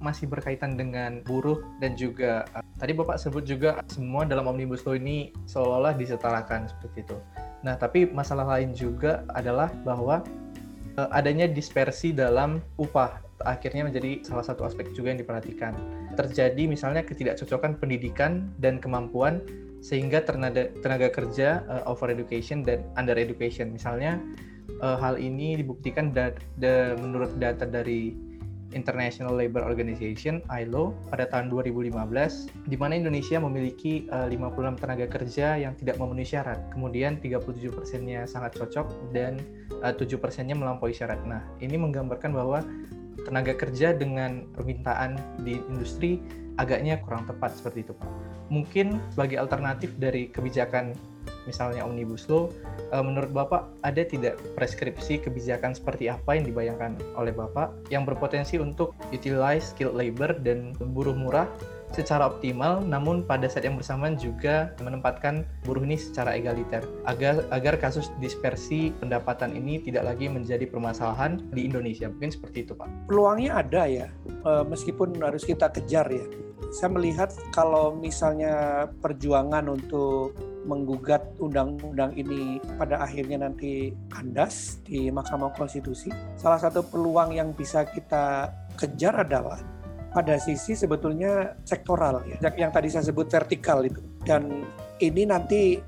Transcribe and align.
masih 0.00 0.26
berkaitan 0.26 0.74
dengan 0.74 1.20
buruh 1.22 1.60
dan 1.78 1.94
juga 1.94 2.48
uh, 2.56 2.64
tadi 2.80 2.96
Bapak 2.96 3.20
sebut 3.20 3.44
juga 3.44 3.78
semua 3.92 4.24
dalam 4.24 4.48
Omnibus 4.48 4.82
Law 4.88 4.96
ini 4.96 5.30
seolah-olah 5.44 5.94
disetarakan 5.94 6.66
seperti 6.66 7.04
itu. 7.04 7.16
Nah, 7.60 7.76
tapi 7.76 8.08
masalah 8.08 8.48
lain 8.56 8.72
juga 8.72 9.22
adalah 9.36 9.68
bahwa 9.84 10.24
uh, 10.96 11.08
adanya 11.12 11.44
dispersi 11.44 12.16
dalam 12.16 12.64
upah 12.80 13.20
akhirnya 13.44 13.88
menjadi 13.88 14.20
salah 14.24 14.44
satu 14.44 14.64
aspek 14.68 14.92
juga 14.92 15.12
yang 15.12 15.20
diperhatikan. 15.20 15.72
Terjadi 16.16 16.68
misalnya 16.68 17.04
ketidakcocokan 17.04 17.80
pendidikan 17.80 18.52
dan 18.60 18.80
kemampuan 18.80 19.40
sehingga 19.80 20.20
tenaga, 20.20 20.68
tenaga 20.84 21.08
kerja 21.08 21.64
uh, 21.68 21.88
over 21.88 22.12
education 22.12 22.60
dan 22.64 22.84
under 23.00 23.16
education. 23.16 23.72
Misalnya 23.72 24.20
uh, 24.84 25.00
hal 25.00 25.16
ini 25.16 25.56
dibuktikan 25.56 26.12
da, 26.12 26.36
da, 26.60 26.96
menurut 27.00 27.32
data 27.40 27.64
dari 27.64 28.12
International 28.72 29.34
Labour 29.34 29.66
Organization 29.66 30.40
ILO 30.50 30.94
pada 31.10 31.26
tahun 31.26 31.50
2015 31.50 31.90
di 32.70 32.76
mana 32.78 32.94
Indonesia 32.94 33.38
memiliki 33.42 34.06
uh, 34.14 34.30
56 34.30 34.82
tenaga 34.82 35.06
kerja 35.10 35.46
yang 35.58 35.74
tidak 35.76 35.98
memenuhi 35.98 36.28
syarat. 36.28 36.58
Kemudian 36.70 37.18
37 37.18 37.70
persennya 37.74 38.24
sangat 38.30 38.56
cocok 38.58 38.86
dan 39.10 39.42
uh, 39.82 39.94
7 39.94 40.06
persennya 40.22 40.54
melampaui 40.54 40.94
syarat. 40.94 41.18
Nah, 41.26 41.42
ini 41.58 41.74
menggambarkan 41.74 42.30
bahwa 42.30 42.62
tenaga 43.26 43.52
kerja 43.52 43.92
dengan 43.92 44.48
permintaan 44.56 45.18
di 45.44 45.60
industri 45.68 46.22
agaknya 46.56 47.00
kurang 47.00 47.24
tepat 47.28 47.56
seperti 47.56 47.88
itu 47.88 47.92
Pak. 47.96 48.08
Mungkin 48.50 48.98
sebagai 49.14 49.40
alternatif 49.40 49.94
dari 49.96 50.28
kebijakan 50.28 50.92
misalnya 51.48 51.82
Omnibus 51.82 52.28
Law, 52.30 52.52
eh, 52.92 53.02
menurut 53.02 53.32
Bapak 53.32 53.70
ada 53.82 54.02
tidak 54.04 54.38
preskripsi 54.54 55.24
kebijakan 55.24 55.74
seperti 55.74 56.12
apa 56.12 56.36
yang 56.36 56.44
dibayangkan 56.46 57.00
oleh 57.16 57.34
Bapak 57.34 57.72
yang 57.88 58.06
berpotensi 58.06 58.60
untuk 58.60 58.94
utilize 59.10 59.72
skilled 59.72 59.96
labor 59.96 60.36
dan 60.40 60.76
buruh 60.92 61.16
murah 61.16 61.48
secara 61.90 62.30
optimal 62.30 62.82
namun 62.82 63.26
pada 63.26 63.46
saat 63.50 63.66
yang 63.66 63.76
bersamaan 63.78 64.14
juga 64.14 64.74
menempatkan 64.82 65.46
buruh 65.66 65.82
ini 65.82 65.98
secara 65.98 66.34
egaliter. 66.38 66.82
Agar 67.06 67.44
agar 67.50 67.78
kasus 67.78 68.10
dispersi 68.22 68.94
pendapatan 68.98 69.54
ini 69.54 69.82
tidak 69.82 70.14
lagi 70.14 70.30
menjadi 70.30 70.66
permasalahan 70.66 71.42
di 71.50 71.66
Indonesia. 71.66 72.06
Mungkin 72.10 72.30
seperti 72.30 72.66
itu 72.66 72.72
Pak. 72.74 73.10
Peluangnya 73.10 73.62
ada 73.62 73.86
ya 73.86 74.08
eh, 74.26 74.64
meskipun 74.66 75.18
harus 75.20 75.42
kita 75.42 75.70
kejar 75.70 76.06
ya. 76.10 76.26
Saya 76.70 76.94
melihat 76.94 77.34
kalau 77.50 77.98
misalnya 77.98 78.86
perjuangan 79.02 79.66
untuk 79.66 80.38
menggugat 80.70 81.24
undang-undang 81.40 82.12
ini 82.14 82.60
pada 82.76 83.00
akhirnya 83.00 83.48
nanti 83.48 83.96
kandas 84.12 84.78
di 84.84 85.08
Mahkamah 85.08 85.56
Konstitusi, 85.56 86.12
salah 86.36 86.60
satu 86.60 86.84
peluang 86.84 87.32
yang 87.32 87.56
bisa 87.56 87.82
kita 87.88 88.52
kejar 88.76 89.24
adalah 89.24 89.58
pada 90.10 90.36
sisi 90.42 90.74
sebetulnya 90.74 91.54
sektoral 91.62 92.26
ya, 92.26 92.38
yang 92.58 92.74
tadi 92.74 92.90
saya 92.90 93.06
sebut 93.06 93.30
vertikal 93.30 93.82
itu. 93.86 94.02
Dan 94.26 94.66
ini 94.98 95.22
nanti 95.24 95.78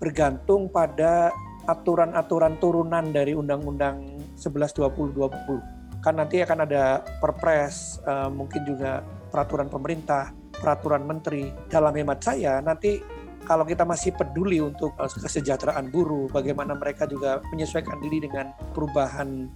bergantung 0.00 0.68
pada 0.72 1.32
aturan-aturan 1.66 2.56
turunan 2.62 3.10
dari 3.10 3.34
Undang-Undang 3.36 3.96
11 4.38 4.72
2020. 4.76 6.00
Kan 6.00 6.14
nanti 6.22 6.40
akan 6.40 6.62
ada 6.62 7.02
perpres, 7.18 7.98
uh, 8.06 8.30
mungkin 8.30 8.62
juga 8.62 9.02
peraturan 9.28 9.66
pemerintah, 9.66 10.30
peraturan 10.54 11.02
menteri. 11.02 11.50
Dalam 11.66 11.92
hemat 11.92 12.22
saya 12.22 12.62
nanti 12.62 13.02
kalau 13.46 13.62
kita 13.62 13.86
masih 13.86 14.10
peduli 14.10 14.58
untuk 14.58 14.98
eh, 14.98 15.06
kesejahteraan 15.06 15.86
buruh, 15.94 16.26
bagaimana 16.34 16.74
mereka 16.74 17.06
juga 17.06 17.38
menyesuaikan 17.54 18.02
diri 18.02 18.26
dengan 18.26 18.50
perubahan 18.74 19.46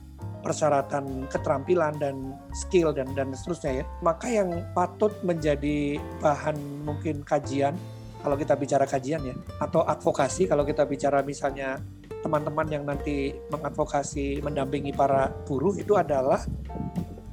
persyaratan 0.41 1.29
keterampilan 1.29 1.97
dan 2.01 2.35
skill 2.57 2.93
dan 2.97 3.09
dan 3.15 3.33
seterusnya 3.33 3.83
ya 3.83 3.85
maka 4.01 4.27
yang 4.29 4.51
patut 4.73 5.13
menjadi 5.23 6.01
bahan 6.21 6.57
mungkin 6.85 7.23
kajian 7.23 7.77
kalau 8.21 8.37
kita 8.37 8.53
bicara 8.57 8.85
kajian 8.85 9.23
ya 9.25 9.35
atau 9.61 9.85
advokasi 9.85 10.45
kalau 10.49 10.65
kita 10.65 10.85
bicara 10.85 11.25
misalnya 11.25 11.81
teman-teman 12.21 12.69
yang 12.69 12.85
nanti 12.85 13.33
mengadvokasi 13.49 14.45
mendampingi 14.45 14.93
para 14.93 15.33
buruh 15.49 15.73
itu 15.77 15.97
adalah 15.97 16.45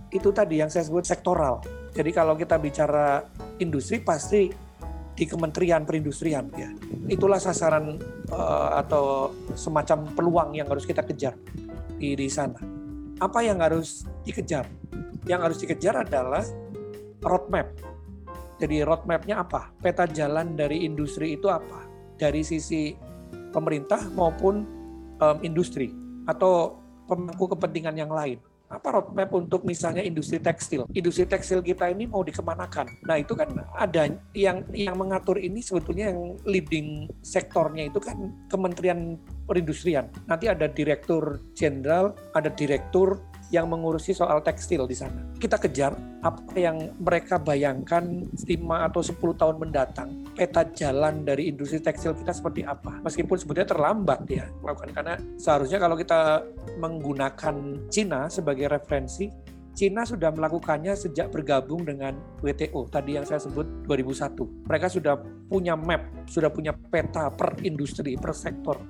itu 0.08 0.32
tadi 0.32 0.64
yang 0.64 0.72
saya 0.72 0.88
sebut 0.88 1.04
sektoral. 1.04 1.60
Jadi 1.92 2.16
kalau 2.16 2.40
kita 2.40 2.56
bicara 2.56 3.20
industri 3.60 4.00
pasti 4.00 4.48
di 5.18 5.26
Kementerian 5.26 5.84
Perindustrian 5.84 6.48
ya. 6.56 6.72
Itulah 7.12 7.42
sasaran 7.42 8.00
uh, 8.32 8.70
atau 8.80 9.34
semacam 9.58 10.08
peluang 10.16 10.50
yang 10.56 10.70
harus 10.72 10.88
kita 10.88 11.04
kejar 11.04 11.36
di 11.98 12.14
di 12.14 12.30
sana 12.30 12.77
apa 13.18 13.40
yang 13.42 13.62
harus 13.62 14.06
dikejar? 14.24 14.66
Yang 15.26 15.42
harus 15.42 15.58
dikejar 15.62 15.96
adalah 16.06 16.44
roadmap. 17.22 17.68
Jadi 18.58 18.82
roadmapnya 18.82 19.42
apa? 19.42 19.70
Peta 19.82 20.10
jalan 20.10 20.58
dari 20.58 20.86
industri 20.86 21.38
itu 21.38 21.50
apa? 21.50 21.86
Dari 22.18 22.42
sisi 22.42 22.98
pemerintah 23.54 24.02
maupun 24.14 24.66
um, 25.22 25.38
industri 25.46 25.94
atau 26.26 26.82
pemangku 27.06 27.50
kepentingan 27.54 27.96
yang 27.96 28.12
lain 28.12 28.42
apa 28.68 29.00
roadmap 29.00 29.32
untuk 29.32 29.64
misalnya 29.64 30.04
industri 30.04 30.44
tekstil? 30.44 30.84
Industri 30.92 31.24
tekstil 31.24 31.64
kita 31.64 31.88
ini 31.88 32.04
mau 32.04 32.20
dikemanakan? 32.20 33.00
Nah 33.08 33.16
itu 33.16 33.32
kan 33.32 33.48
ada 33.72 34.12
yang 34.36 34.68
yang 34.76 34.96
mengatur 35.00 35.40
ini 35.40 35.64
sebetulnya 35.64 36.12
yang 36.12 36.36
leading 36.44 37.08
sektornya 37.24 37.88
itu 37.88 38.04
kan 38.04 38.36
Kementerian 38.52 39.16
Perindustrian. 39.48 40.12
Nanti 40.28 40.52
ada 40.52 40.68
Direktur 40.68 41.40
Jenderal, 41.56 42.12
ada 42.36 42.52
Direktur 42.52 43.24
yang 43.48 43.72
mengurusi 43.72 44.12
soal 44.12 44.44
tekstil 44.44 44.84
di 44.84 44.96
sana. 44.96 45.24
Kita 45.40 45.56
kejar 45.56 45.96
apa 46.20 46.52
yang 46.60 46.92
mereka 47.00 47.40
bayangkan 47.40 48.28
5 48.28 48.44
atau 48.92 49.00
10 49.00 49.40
tahun 49.40 49.56
mendatang. 49.56 50.10
Peta 50.36 50.68
jalan 50.76 51.24
dari 51.24 51.48
industri 51.48 51.80
tekstil 51.80 52.12
kita 52.20 52.36
seperti 52.36 52.68
apa. 52.68 53.00
Meskipun 53.08 53.40
sebetulnya 53.40 53.72
terlambat 53.72 54.28
ya 54.28 54.52
melakukan 54.60 54.92
karena 54.92 55.16
seharusnya 55.40 55.80
kalau 55.80 55.96
kita 55.96 56.44
menggunakan 56.76 57.88
Cina 57.88 58.28
sebagai 58.28 58.68
referensi, 58.68 59.32
Cina 59.78 60.10
sudah 60.10 60.34
melakukannya 60.34 60.98
sejak 60.98 61.30
bergabung 61.30 61.86
dengan 61.86 62.18
WTO, 62.42 62.90
tadi 62.90 63.14
yang 63.14 63.30
saya 63.30 63.38
sebut 63.38 63.86
2001. 63.86 64.66
Mereka 64.66 64.90
sudah 64.90 65.22
punya 65.46 65.78
map, 65.78 66.02
sudah 66.26 66.50
punya 66.50 66.74
peta 66.74 67.30
per 67.30 67.62
industri, 67.62 68.18
per 68.18 68.34
sektor. 68.34 68.82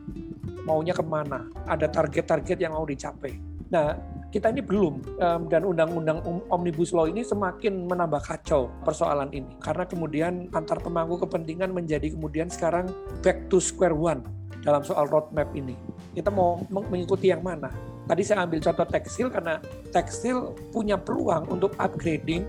Maunya 0.68 0.92
ke 0.92 1.00
mana, 1.00 1.48
ada 1.64 1.88
target-target 1.88 2.60
yang 2.60 2.76
mau 2.76 2.84
dicapai. 2.84 3.40
Nah, 3.72 3.96
kita 4.32 4.52
ini 4.52 4.60
belum 4.60 5.00
um, 5.20 5.42
dan 5.48 5.64
undang-undang 5.64 6.20
omnibus 6.52 6.92
law 6.92 7.08
ini 7.08 7.24
semakin 7.24 7.88
menambah 7.88 8.20
kacau 8.20 8.68
persoalan 8.84 9.32
ini. 9.32 9.56
Karena 9.64 9.88
kemudian 9.88 10.52
antar 10.52 10.84
pemangku 10.84 11.20
kepentingan 11.24 11.72
menjadi 11.72 12.12
kemudian 12.12 12.52
sekarang 12.52 12.92
back 13.24 13.48
to 13.48 13.64
square 13.64 13.96
one 13.96 14.24
dalam 14.64 14.84
soal 14.84 15.08
roadmap 15.08 15.48
ini. 15.56 15.76
Kita 16.12 16.28
mau 16.28 16.60
mengikuti 16.68 17.32
yang 17.32 17.44
mana? 17.44 17.72
Tadi 18.08 18.24
saya 18.24 18.48
ambil 18.48 18.60
contoh 18.64 18.88
tekstil 18.88 19.28
karena 19.32 19.60
tekstil 19.92 20.56
punya 20.72 20.96
peluang 20.96 21.48
untuk 21.52 21.76
upgrading 21.80 22.48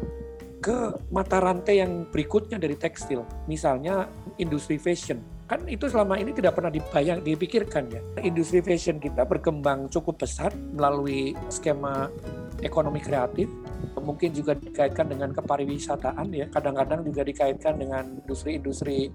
ke 0.58 0.94
mata 1.14 1.38
rantai 1.38 1.82
yang 1.82 2.06
berikutnya 2.10 2.58
dari 2.58 2.74
tekstil. 2.74 3.22
Misalnya 3.46 4.10
industri 4.38 4.78
fashion 4.78 5.37
kan 5.48 5.64
itu 5.64 5.88
selama 5.88 6.20
ini 6.20 6.36
tidak 6.36 6.60
pernah 6.60 6.68
dibayang 6.68 7.24
dipikirkan 7.24 7.88
ya. 7.88 8.04
Industri 8.20 8.60
fashion 8.60 9.00
kita 9.00 9.24
berkembang 9.24 9.88
cukup 9.88 10.20
pesat 10.20 10.52
melalui 10.76 11.32
skema 11.48 12.12
ekonomi 12.60 13.00
kreatif. 13.00 13.48
Mungkin 13.96 14.36
juga 14.36 14.52
dikaitkan 14.52 15.08
dengan 15.08 15.32
kepariwisataan 15.32 16.28
ya. 16.36 16.46
Kadang-kadang 16.52 17.00
juga 17.00 17.24
dikaitkan 17.24 17.80
dengan 17.80 18.04
industri-industri 18.24 19.08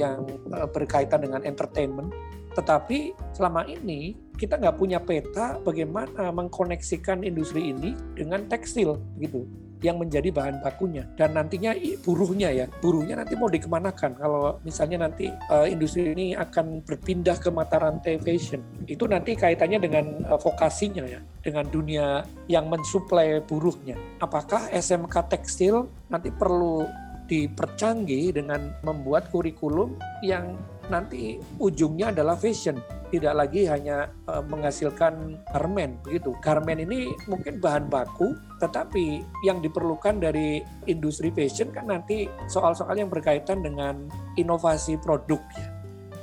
yang 0.00 0.24
eh, 0.56 0.68
berkaitan 0.72 1.20
dengan 1.20 1.44
entertainment. 1.44 2.08
Tetapi 2.56 3.12
selama 3.36 3.68
ini 3.68 4.16
kita 4.40 4.56
nggak 4.56 4.76
punya 4.80 4.96
peta 4.96 5.60
bagaimana 5.60 6.32
mengkoneksikan 6.32 7.20
industri 7.20 7.68
ini 7.72 7.92
dengan 8.16 8.48
tekstil 8.48 8.96
gitu 9.20 9.44
yang 9.86 10.02
menjadi 10.02 10.34
bahan 10.34 10.58
bakunya. 10.58 11.06
Dan 11.14 11.38
nantinya 11.38 11.70
buruhnya 12.02 12.50
ya. 12.50 12.66
Buruhnya 12.82 13.22
nanti 13.22 13.38
mau 13.38 13.46
dikemanakan? 13.46 14.18
Kalau 14.18 14.58
misalnya 14.66 15.06
nanti 15.06 15.30
uh, 15.30 15.66
industri 15.66 16.10
ini 16.10 16.34
akan 16.34 16.82
berpindah 16.82 17.38
ke 17.38 17.48
mata 17.54 17.78
rantai 17.78 18.18
fashion 18.18 18.60
itu 18.90 19.06
nanti 19.06 19.38
kaitannya 19.38 19.78
dengan 19.78 20.04
uh, 20.26 20.38
vokasinya 20.38 21.06
ya 21.06 21.22
dengan 21.46 21.66
dunia 21.70 22.26
yang 22.50 22.66
mensuplai 22.66 23.38
buruhnya. 23.46 23.94
Apakah 24.18 24.66
SMK 24.74 25.30
tekstil 25.30 25.86
nanti 26.10 26.34
perlu 26.34 26.86
dipercanggih 27.26 28.34
dengan 28.34 28.70
membuat 28.86 29.28
kurikulum 29.34 29.98
yang 30.22 30.54
nanti 30.88 31.40
ujungnya 31.58 32.14
adalah 32.14 32.38
fashion. 32.38 32.78
Tidak 33.06 33.34
lagi 33.38 33.70
hanya 33.70 34.10
uh, 34.26 34.42
menghasilkan 34.42 35.38
garmen 35.54 35.94
begitu 36.02 36.34
garmen 36.42 36.82
ini 36.82 37.14
mungkin 37.30 37.62
bahan 37.62 37.86
baku 37.86 38.34
tetapi 38.58 39.22
yang 39.46 39.62
diperlukan 39.62 40.18
dari 40.18 40.58
industri 40.90 41.30
fashion 41.30 41.70
kan 41.70 41.86
nanti 41.86 42.26
soal-soal 42.50 42.98
yang 42.98 43.06
berkaitan 43.06 43.62
dengan 43.62 44.10
inovasi 44.34 44.98
produk 44.98 45.38
ya 45.54 45.70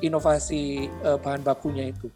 inovasi 0.03 0.91
uh, 1.07 1.15
bahan 1.15 1.41
bakunya 1.47 1.95
itu 1.95 2.11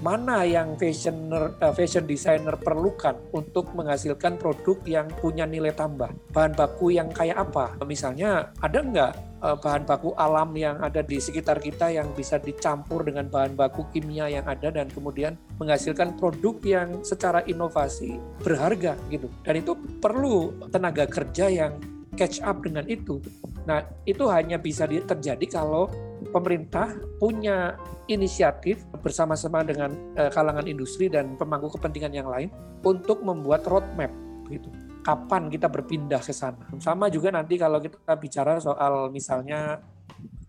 mana 0.00 0.48
yang 0.48 0.80
fashioner, 0.80 1.56
uh, 1.60 1.72
fashion 1.76 2.08
designer 2.08 2.56
perlukan 2.56 3.20
untuk 3.36 3.68
menghasilkan 3.76 4.40
produk 4.40 4.80
yang 4.88 5.06
punya 5.20 5.44
nilai 5.44 5.76
tambah. 5.76 6.08
Bahan 6.32 6.56
baku 6.56 6.96
yang 6.96 7.12
kayak 7.12 7.36
apa? 7.36 7.76
Misalnya 7.84 8.48
ada 8.64 8.80
nggak 8.80 9.12
uh, 9.44 9.56
bahan 9.60 9.84
baku 9.84 10.16
alam 10.16 10.56
yang 10.56 10.80
ada 10.80 11.04
di 11.04 11.20
sekitar 11.20 11.60
kita 11.60 11.92
yang 11.92 12.08
bisa 12.16 12.40
dicampur 12.40 13.04
dengan 13.04 13.28
bahan 13.28 13.52
baku 13.52 13.84
kimia 13.92 14.32
yang 14.32 14.48
ada 14.48 14.72
dan 14.72 14.88
kemudian 14.88 15.36
menghasilkan 15.60 16.16
produk 16.16 16.56
yang 16.64 16.88
secara 17.04 17.44
inovasi 17.44 18.16
berharga 18.40 18.96
gitu. 19.12 19.28
Dan 19.44 19.60
itu 19.60 19.76
perlu 20.00 20.56
tenaga 20.72 21.04
kerja 21.04 21.52
yang 21.52 21.76
catch 22.16 22.40
up 22.40 22.64
dengan 22.64 22.88
itu. 22.88 23.20
Nah, 23.68 23.84
itu 24.08 24.24
hanya 24.32 24.56
bisa 24.56 24.88
terjadi 24.88 25.44
kalau 25.46 25.92
pemerintah 26.32 26.96
punya 27.20 27.76
inisiatif 28.10 28.82
bersama-sama 29.00 29.64
dengan 29.64 29.92
uh, 30.16 30.30
kalangan 30.30 30.64
industri 30.68 31.08
dan 31.08 31.34
pemangku 31.34 31.72
kepentingan 31.74 32.12
yang 32.12 32.28
lain 32.28 32.48
untuk 32.84 33.24
membuat 33.24 33.66
roadmap 33.66 34.12
gitu. 34.48 34.68
Kapan 35.00 35.48
kita 35.48 35.66
berpindah 35.66 36.20
ke 36.20 36.30
sana? 36.30 36.60
Sama 36.76 37.08
juga 37.08 37.32
nanti 37.32 37.56
kalau 37.56 37.80
kita 37.80 38.14
bicara 38.20 38.60
soal 38.60 39.08
misalnya 39.08 39.80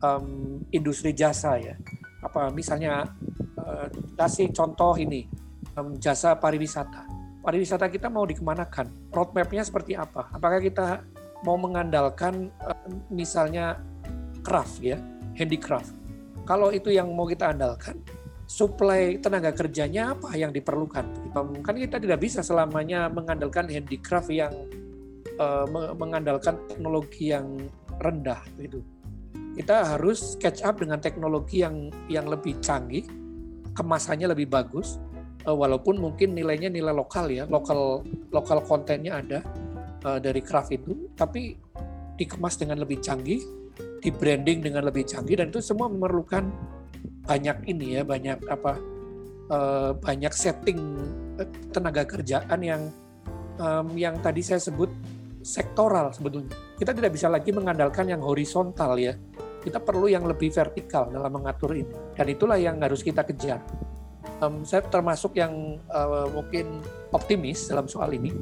um, 0.03 0.59
industri 0.75 1.15
jasa 1.15 1.55
ya. 1.55 1.75
Apa 2.21 2.51
misalnya 2.51 3.07
uh, 3.57 3.87
kasih 4.19 4.51
contoh 4.51 4.93
ini 4.99 5.25
um, 5.79 5.95
jasa 5.97 6.35
pariwisata. 6.35 7.07
Pariwisata 7.41 7.89
kita 7.89 8.11
mau 8.11 8.27
dikemanakan? 8.27 9.09
Roadmapnya 9.09 9.63
seperti 9.65 9.97
apa? 9.97 10.29
Apakah 10.35 10.61
kita 10.61 11.01
mau 11.47 11.57
mengandalkan 11.57 12.51
uh, 12.61 12.85
misalnya 13.09 13.79
craft 14.43 14.83
ya, 14.83 14.99
handicraft 15.39 16.01
kalau 16.45 16.73
itu 16.73 16.89
yang 16.89 17.09
mau 17.13 17.29
kita 17.29 17.53
andalkan, 17.53 18.01
supply 18.51 19.15
tenaga 19.23 19.55
kerjanya 19.55 20.11
apa 20.11 20.35
yang 20.35 20.51
diperlukan? 20.51 21.31
Kan 21.63 21.75
kita 21.79 22.03
tidak 22.03 22.19
bisa 22.19 22.43
selamanya 22.43 23.07
mengandalkan 23.07 23.71
handicraft 23.71 24.27
yang 24.27 24.51
uh, 25.39 25.63
mengandalkan 25.95 26.59
teknologi 26.67 27.31
yang 27.31 27.47
rendah 28.03 28.43
gitu. 28.59 28.83
Kita 29.55 29.95
harus 29.95 30.35
catch 30.35 30.67
up 30.67 30.83
dengan 30.83 30.99
teknologi 30.99 31.63
yang 31.63 31.87
yang 32.11 32.27
lebih 32.27 32.59
canggih, 32.59 33.07
kemasannya 33.71 34.27
lebih 34.35 34.51
bagus, 34.51 34.99
uh, 35.47 35.55
walaupun 35.55 35.95
mungkin 35.95 36.35
nilainya 36.35 36.67
nilai 36.67 36.91
lokal 36.91 37.31
ya, 37.31 37.47
lokal 37.47 38.03
lokal 38.35 38.59
kontennya 38.67 39.23
ada 39.23 39.39
uh, 40.03 40.19
dari 40.19 40.43
craft 40.43 40.75
itu, 40.75 41.07
tapi 41.15 41.55
dikemas 42.19 42.59
dengan 42.59 42.83
lebih 42.83 42.99
canggih 42.99 43.39
di 44.01 44.09
branding 44.11 44.59
dengan 44.59 44.83
lebih 44.85 45.07
canggih 45.07 45.39
dan 45.39 45.47
itu 45.53 45.63
semua 45.63 45.87
memerlukan 45.87 46.51
banyak 47.25 47.57
ini 47.69 47.99
ya 47.99 48.03
banyak 48.03 48.39
apa 48.49 48.81
uh, 49.51 49.91
banyak 49.97 50.33
setting 50.33 50.79
eh, 51.37 51.47
tenaga 51.69 52.03
kerjaan 52.07 52.59
yang 52.61 52.81
um, 53.61 53.87
yang 53.93 54.17
tadi 54.19 54.41
saya 54.41 54.61
sebut 54.61 54.89
sektoral 55.41 56.13
sebetulnya. 56.13 56.53
Kita 56.77 56.93
tidak 56.93 57.11
bisa 57.13 57.27
lagi 57.29 57.49
mengandalkan 57.53 58.09
yang 58.09 58.21
horizontal 58.21 58.97
ya. 58.97 59.17
Kita 59.61 59.77
perlu 59.77 60.09
yang 60.09 60.25
lebih 60.25 60.49
vertikal 60.49 61.09
dalam 61.09 61.29
mengatur 61.29 61.77
ini. 61.77 61.93
Dan 62.17 62.25
itulah 62.29 62.57
yang 62.57 62.81
harus 62.81 63.05
kita 63.05 63.21
kejar. 63.25 63.61
Um, 64.41 64.65
saya 64.65 64.81
termasuk 64.85 65.37
yang 65.37 65.77
uh, 65.93 66.25
mungkin 66.33 66.81
optimis 67.13 67.69
dalam 67.69 67.85
soal 67.85 68.13
ini. 68.17 68.33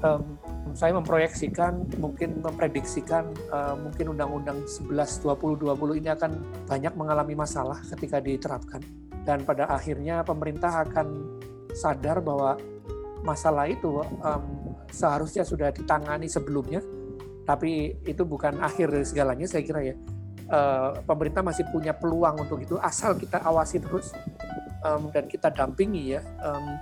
Um, 0.00 0.36
saya 0.74 0.90
memproyeksikan, 0.98 1.86
mungkin 2.02 2.42
memprediksikan 2.42 3.30
uh, 3.54 3.78
mungkin 3.78 4.10
Undang-Undang 4.18 4.66
11 4.66 5.22
2020 5.22 6.02
ini 6.02 6.10
akan 6.10 6.30
banyak 6.66 6.92
mengalami 6.98 7.38
masalah 7.38 7.78
ketika 7.94 8.18
diterapkan. 8.18 8.82
Dan 9.22 9.46
pada 9.46 9.70
akhirnya 9.70 10.26
pemerintah 10.26 10.82
akan 10.82 11.38
sadar 11.70 12.18
bahwa 12.18 12.58
masalah 13.22 13.70
itu 13.70 14.02
um, 14.02 14.74
seharusnya 14.90 15.46
sudah 15.46 15.70
ditangani 15.70 16.26
sebelumnya, 16.26 16.82
tapi 17.46 17.94
itu 18.04 18.26
bukan 18.26 18.58
akhir 18.58 18.90
dari 18.90 19.06
segalanya 19.06 19.46
saya 19.46 19.62
kira 19.62 19.80
ya. 19.80 19.96
Uh, 20.44 20.92
pemerintah 21.08 21.40
masih 21.40 21.64
punya 21.72 21.96
peluang 21.96 22.36
untuk 22.36 22.60
itu 22.60 22.76
asal 22.82 23.14
kita 23.14 23.40
awasi 23.46 23.78
terus. 23.78 24.10
Um, 24.84 25.08
dan 25.14 25.24
kita 25.30 25.48
dampingi 25.48 26.18
ya. 26.18 26.20
Um, 26.44 26.76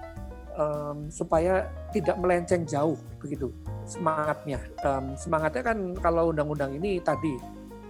um, 0.57 1.09
supaya 1.09 1.69
tidak 1.93 2.17
melenceng 2.21 2.65
jauh 2.69 2.99
begitu 3.21 3.53
semangatnya. 3.87 4.61
Um, 4.83 5.15
semangatnya 5.19 5.63
kan 5.63 5.79
kalau 5.99 6.31
undang-undang 6.31 6.77
ini 6.77 6.99
tadi 7.03 7.37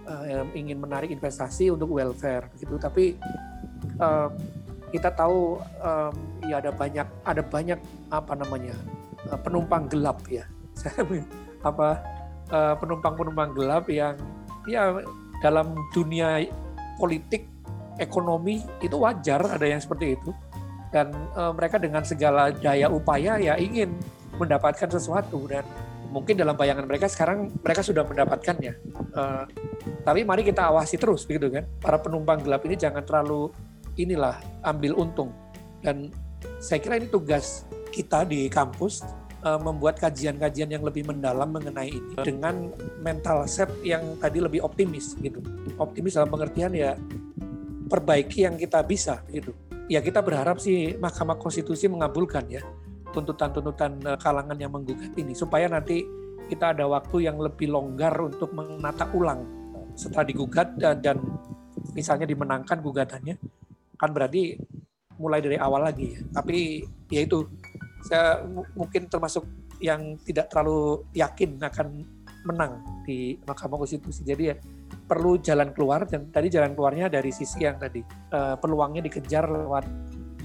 um, 0.07 0.47
ingin 0.53 0.79
menarik 0.79 1.11
investasi 1.11 1.71
untuk 1.71 1.93
welfare 1.95 2.49
gitu, 2.59 2.75
tapi 2.79 3.17
um, 3.99 4.31
kita 4.93 5.09
tahu 5.13 5.57
um, 5.81 6.13
ya 6.45 6.61
ada 6.61 6.69
banyak 6.69 7.07
ada 7.25 7.41
banyak 7.41 7.79
apa 8.13 8.33
namanya 8.37 8.75
uh, 9.31 9.39
penumpang 9.39 9.89
gelap 9.89 10.21
ya, 10.29 10.45
apa 11.69 12.01
uh, 12.53 12.75
penumpang-penumpang 12.77 13.51
gelap 13.57 13.85
yang 13.89 14.15
ya 14.69 15.01
dalam 15.43 15.75
dunia 15.91 16.39
politik 16.95 17.49
ekonomi 17.99 18.63
itu 18.79 18.95
wajar 18.95 19.43
ada 19.59 19.65
yang 19.67 19.81
seperti 19.81 20.15
itu 20.17 20.31
dan 20.93 21.09
uh, 21.33 21.49
mereka 21.57 21.81
dengan 21.81 22.05
segala 22.05 22.53
daya 22.53 22.87
upaya 22.87 23.41
ya 23.41 23.57
ingin 23.57 23.97
mendapatkan 24.37 24.87
sesuatu 24.93 25.49
dan 25.49 25.65
mungkin 26.13 26.37
dalam 26.37 26.53
bayangan 26.53 26.85
mereka 26.85 27.09
sekarang 27.09 27.49
mereka 27.65 27.81
sudah 27.81 28.05
mendapatkannya. 28.05 28.73
Uh, 29.17 29.43
tapi 30.05 30.21
mari 30.21 30.45
kita 30.45 30.69
awasi 30.69 31.01
terus 31.01 31.25
begitu 31.25 31.49
kan. 31.49 31.65
Para 31.81 31.97
penumpang 31.97 32.45
gelap 32.45 32.61
ini 32.69 32.77
jangan 32.77 33.01
terlalu 33.01 33.49
inilah 33.97 34.37
ambil 34.61 34.93
untung. 35.01 35.33
Dan 35.81 36.13
saya 36.61 36.77
kira 36.77 37.01
ini 37.01 37.09
tugas 37.09 37.65
kita 37.89 38.29
di 38.29 38.45
kampus 38.45 39.01
uh, 39.41 39.57
membuat 39.57 39.97
kajian-kajian 39.97 40.69
yang 40.69 40.85
lebih 40.85 41.09
mendalam 41.09 41.49
mengenai 41.49 41.89
ini 41.89 42.13
dengan 42.21 42.69
mental 43.01 43.49
set 43.49 43.69
yang 43.81 44.15
tadi 44.21 44.37
lebih 44.37 44.61
optimis 44.61 45.17
gitu. 45.17 45.41
Optimis 45.81 46.13
dalam 46.13 46.29
pengertian 46.29 46.71
ya 46.77 46.93
perbaiki 47.89 48.45
yang 48.45 48.55
kita 48.57 48.85
bisa 48.85 49.21
gitu. 49.33 49.53
Ya 49.91 49.99
kita 49.99 50.23
berharap 50.23 50.63
sih 50.63 50.95
Mahkamah 50.95 51.35
Konstitusi 51.35 51.91
mengabulkan 51.91 52.47
ya 52.47 52.63
tuntutan-tuntutan 53.13 54.01
eh, 54.01 54.17
kalangan 54.17 54.57
yang 54.57 54.73
menggugat 54.73 55.13
ini 55.19 55.37
supaya 55.37 55.69
nanti 55.69 56.01
kita 56.49 56.75
ada 56.75 56.89
waktu 56.89 57.29
yang 57.29 57.37
lebih 57.39 57.71
longgar 57.71 58.13
untuk 58.19 58.51
menata 58.51 59.07
ulang 59.15 59.45
setelah 59.93 60.25
digugat 60.25 60.73
dan, 60.75 60.99
dan 60.99 61.17
misalnya 61.93 62.25
dimenangkan 62.25 62.81
gugatannya 62.81 63.37
kan 63.95 64.09
berarti 64.11 64.57
mulai 65.21 65.39
dari 65.39 65.55
awal 65.61 65.85
lagi 65.85 66.17
ya. 66.17 66.21
Tapi 66.33 66.83
ya 67.13 67.21
itu 67.23 67.45
saya 68.03 68.43
mungkin 68.75 69.07
termasuk 69.07 69.45
yang 69.79 70.17
tidak 70.23 70.51
terlalu 70.51 71.05
yakin 71.15 71.59
akan 71.61 71.87
menang 72.43 72.83
di 73.07 73.39
Mahkamah 73.47 73.79
Konstitusi. 73.79 74.25
Jadi 74.25 74.43
ya 74.51 74.55
perlu 74.93 75.41
jalan 75.41 75.73
keluar 75.73 76.05
dan 76.07 76.29
tadi 76.29 76.47
jalan 76.53 76.77
keluarnya 76.77 77.09
dari 77.09 77.29
sisi 77.33 77.63
yang 77.63 77.77
tadi 77.77 78.01
uh, 78.33 78.55
peluangnya 78.57 79.03
dikejar 79.05 79.45
lewat 79.49 79.85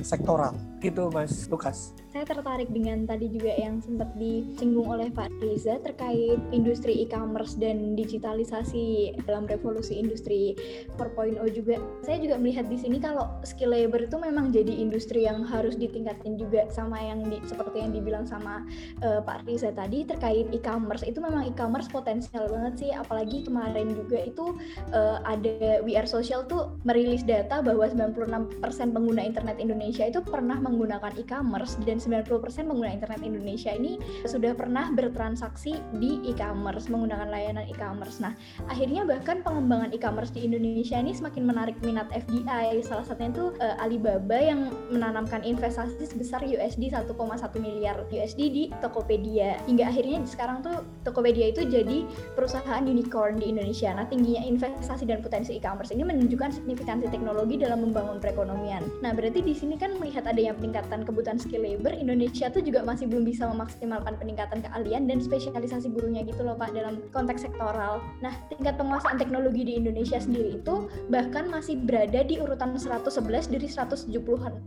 sektoral 0.03 0.55
gitu 0.81 1.11
Mas 1.11 1.47
Lukas 1.51 1.95
saya 2.09 2.25
tertarik 2.35 2.73
dengan 2.73 3.07
tadi 3.07 3.29
juga 3.29 3.55
yang 3.55 3.85
sempat 3.85 4.11
disinggung 4.17 4.89
oleh 4.89 5.13
Pak 5.13 5.29
Riza 5.45 5.77
terkait 5.85 6.41
industri 6.57 7.05
e-commerce 7.05 7.55
dan 7.61 7.95
digitalisasi 7.95 9.15
dalam 9.29 9.45
revolusi 9.45 10.01
industri 10.01 10.57
4.0 10.99 11.37
juga. 11.53 11.77
Saya 12.03 12.19
juga 12.19 12.41
melihat 12.41 12.65
di 12.67 12.81
sini 12.81 12.97
kalau 12.99 13.29
skill 13.45 13.77
labor 13.77 14.09
itu 14.09 14.17
memang 14.17 14.51
jadi 14.51 14.73
industri 14.73 15.31
yang 15.31 15.45
harus 15.45 15.77
ditingkatin 15.77 16.41
juga 16.41 16.65
sama 16.73 16.97
yang 16.97 17.23
di, 17.29 17.45
seperti 17.45 17.87
yang 17.87 17.93
dibilang 17.93 18.25
sama 18.25 18.65
uh, 19.05 19.21
Pak 19.21 19.45
Riza 19.45 19.71
tadi 19.71 20.09
terkait 20.09 20.51
e-commerce. 20.51 21.05
Itu 21.05 21.21
memang 21.21 21.47
e-commerce 21.47 21.87
potensial 21.87 22.49
banget 22.51 22.83
sih 22.83 22.91
apalagi 22.91 23.45
kemarin 23.45 23.93
juga 23.93 24.27
itu 24.27 24.59
uh, 24.91 25.23
ada 25.29 25.87
WR 25.87 26.09
Social 26.11 26.49
tuh 26.49 26.73
merilis 26.89 27.21
data 27.23 27.61
bahwa 27.61 27.85
96% 27.87 28.65
pengguna 28.91 29.23
internet 29.23 29.61
Indonesia 29.63 30.09
itu 30.09 30.25
pernah 30.25 30.57
menggunakan 30.73 31.13
e-commerce 31.21 31.77
dan 31.85 31.99
dan 31.99 32.23
90% 32.31 32.71
pengguna 32.71 32.95
internet 32.95 33.21
Indonesia 33.27 33.75
ini 33.75 33.99
sudah 34.23 34.55
pernah 34.55 34.95
bertransaksi 34.95 35.75
di 35.99 36.23
e-commerce 36.31 36.87
menggunakan 36.87 37.27
layanan 37.27 37.67
e-commerce. 37.67 38.23
Nah, 38.23 38.39
akhirnya 38.71 39.03
bahkan 39.03 39.43
pengembangan 39.43 39.91
e-commerce 39.91 40.31
di 40.31 40.47
Indonesia 40.47 40.95
ini 41.03 41.11
semakin 41.11 41.43
menarik 41.43 41.75
minat 41.83 42.07
FDI. 42.15 42.79
Salah 42.87 43.03
satunya 43.03 43.35
itu 43.35 43.51
uh, 43.59 43.83
Alibaba 43.83 44.39
yang 44.39 44.71
menanamkan 44.95 45.43
investasi 45.43 46.07
sebesar 46.07 46.47
USD 46.47 46.95
1,1 46.95 47.11
miliar 47.59 48.07
USD 48.15 48.41
di 48.55 48.65
Tokopedia. 48.79 49.59
Hingga 49.67 49.91
akhirnya 49.91 50.23
sekarang 50.23 50.63
tuh 50.63 50.87
Tokopedia 51.03 51.51
itu 51.51 51.67
jadi 51.67 52.07
perusahaan 52.39 52.87
unicorn 52.87 53.43
di 53.43 53.51
Indonesia. 53.51 53.91
Nah, 53.91 54.07
tingginya 54.07 54.47
investasi 54.47 55.03
dan 55.03 55.19
potensi 55.19 55.59
e-commerce 55.59 55.91
ini 55.91 56.07
menunjukkan 56.07 56.63
signifikansi 56.63 57.11
teknologi 57.11 57.59
dalam 57.59 57.83
membangun 57.83 58.23
perekonomian. 58.23 58.87
Nah, 59.03 59.11
berarti 59.11 59.43
di 59.43 59.57
sini 59.57 59.75
kan 59.75 59.99
melihat 59.99 60.31
adanya 60.31 60.55
peningkatan 60.59 61.07
kebutuhan 61.07 61.39
skill 61.39 61.63
labor, 61.63 61.95
Indonesia 61.95 62.51
tuh 62.51 62.61
juga 62.61 62.83
masih 62.83 63.07
belum 63.07 63.23
bisa 63.23 63.47
memaksimalkan 63.49 64.19
peningkatan 64.19 64.61
keahlian 64.67 65.07
dan 65.07 65.23
spesialisasi 65.23 65.89
buruhnya 65.95 66.27
gitu 66.27 66.43
loh 66.43 66.59
Pak 66.59 66.75
dalam 66.75 66.99
konteks 67.15 67.47
sektoral. 67.47 68.03
Nah, 68.19 68.35
tingkat 68.51 68.75
penguasaan 68.75 69.17
teknologi 69.17 69.63
di 69.63 69.79
Indonesia 69.79 70.19
sendiri 70.19 70.59
itu 70.59 70.91
bahkan 71.09 71.47
masih 71.47 71.79
berada 71.79 72.27
di 72.27 72.43
urutan 72.43 72.75
111 72.75 73.49
dari 73.49 73.69
176 73.71 74.11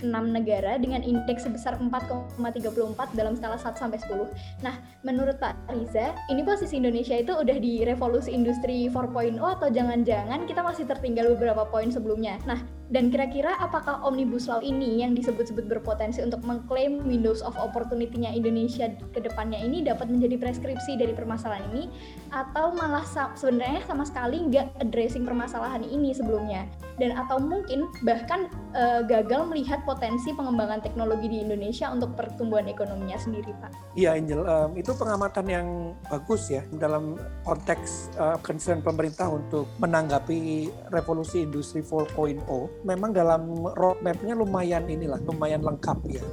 negara 0.07 0.79
dengan 0.79 1.03
indeks 1.03 1.43
sebesar 1.43 1.75
4,34 1.77 3.11
dalam 3.13 3.35
skala 3.35 3.59
1 3.59 3.75
sampai 3.75 3.99
10. 3.99 4.31
Nah, 4.63 4.79
menurut 5.03 5.37
Pak 5.37 5.59
Riza, 5.75 6.15
ini 6.31 6.41
posisi 6.47 6.79
Indonesia 6.79 7.19
itu 7.19 7.35
udah 7.35 7.57
di 7.59 7.83
revolusi 7.83 8.31
industri 8.31 8.87
4.0 8.87 9.35
atau 9.41 9.67
jangan-jangan 9.67 10.47
kita 10.47 10.63
masih 10.63 10.87
tertinggal 10.87 11.35
beberapa 11.35 11.67
poin 11.67 11.91
sebelumnya. 11.91 12.39
Nah, 12.47 12.80
dan 12.91 13.07
kira-kira 13.07 13.55
apakah 13.55 14.03
Omnibus 14.03 14.51
Law 14.51 14.59
ini 14.59 14.99
yang 14.99 15.15
disebut-sebut 15.15 15.63
berpotensi 15.71 16.19
untuk 16.19 16.43
mengklaim 16.43 16.99
Windows 17.07 17.39
of 17.39 17.55
Opportunity-nya 17.55 18.35
Indonesia 18.35 18.91
ke 19.15 19.23
depannya 19.23 19.63
ini 19.63 19.79
dapat 19.79 20.11
menjadi 20.11 20.35
preskripsi 20.35 20.99
dari 20.99 21.15
permasalahan 21.15 21.71
ini 21.71 21.87
atau 22.31 22.71
malah 22.71 23.03
sebenarnya 23.35 23.83
sama 23.83 24.07
sekali 24.07 24.47
nggak 24.47 24.79
addressing 24.79 25.27
permasalahan 25.27 25.83
ini 25.83 26.15
sebelumnya 26.15 26.63
dan 26.95 27.15
atau 27.15 27.41
mungkin 27.41 27.89
bahkan 28.07 28.47
uh, 28.71 29.03
gagal 29.03 29.47
melihat 29.51 29.83
potensi 29.83 30.31
pengembangan 30.31 30.79
teknologi 30.79 31.27
di 31.27 31.37
Indonesia 31.43 31.91
untuk 31.91 32.15
pertumbuhan 32.15 32.69
ekonominya 32.71 33.19
sendiri 33.19 33.51
Pak. 33.57 33.97
Iya 33.97 34.15
Angel, 34.15 34.41
um, 34.45 34.71
itu 34.77 34.91
pengamatan 34.95 35.45
yang 35.49 35.67
bagus 36.07 36.47
ya 36.47 36.63
dalam 36.77 37.19
konteks 37.43 38.15
uh, 38.21 38.37
concern 38.39 38.79
pemerintah 38.79 39.27
untuk 39.27 39.67
menanggapi 39.81 40.71
revolusi 40.93 41.43
industri 41.43 41.83
4.0 41.83 42.45
memang 42.85 43.11
dalam 43.11 43.49
roadmap-nya 43.75 44.37
lumayan 44.37 44.87
inilah, 44.87 45.19
lumayan 45.25 45.65
lengkap 45.65 45.99
ya. 46.07 46.23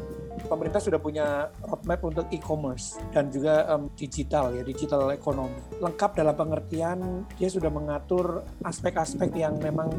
Pemerintah 0.48 0.80
sudah 0.80 0.96
punya 0.96 1.52
roadmap 1.60 2.00
untuk 2.08 2.26
e-commerce 2.32 2.96
dan 3.12 3.28
juga 3.28 3.68
um, 3.68 3.92
digital 3.92 4.56
ya, 4.56 4.64
digital 4.64 5.12
ekonomi. 5.12 5.60
Lengkap 5.76 6.16
dalam 6.16 6.32
pengertian 6.32 7.28
dia 7.36 7.52
sudah 7.52 7.68
mengatur 7.68 8.42
aspek-aspek 8.64 9.28
yang 9.36 9.60
memang 9.60 9.92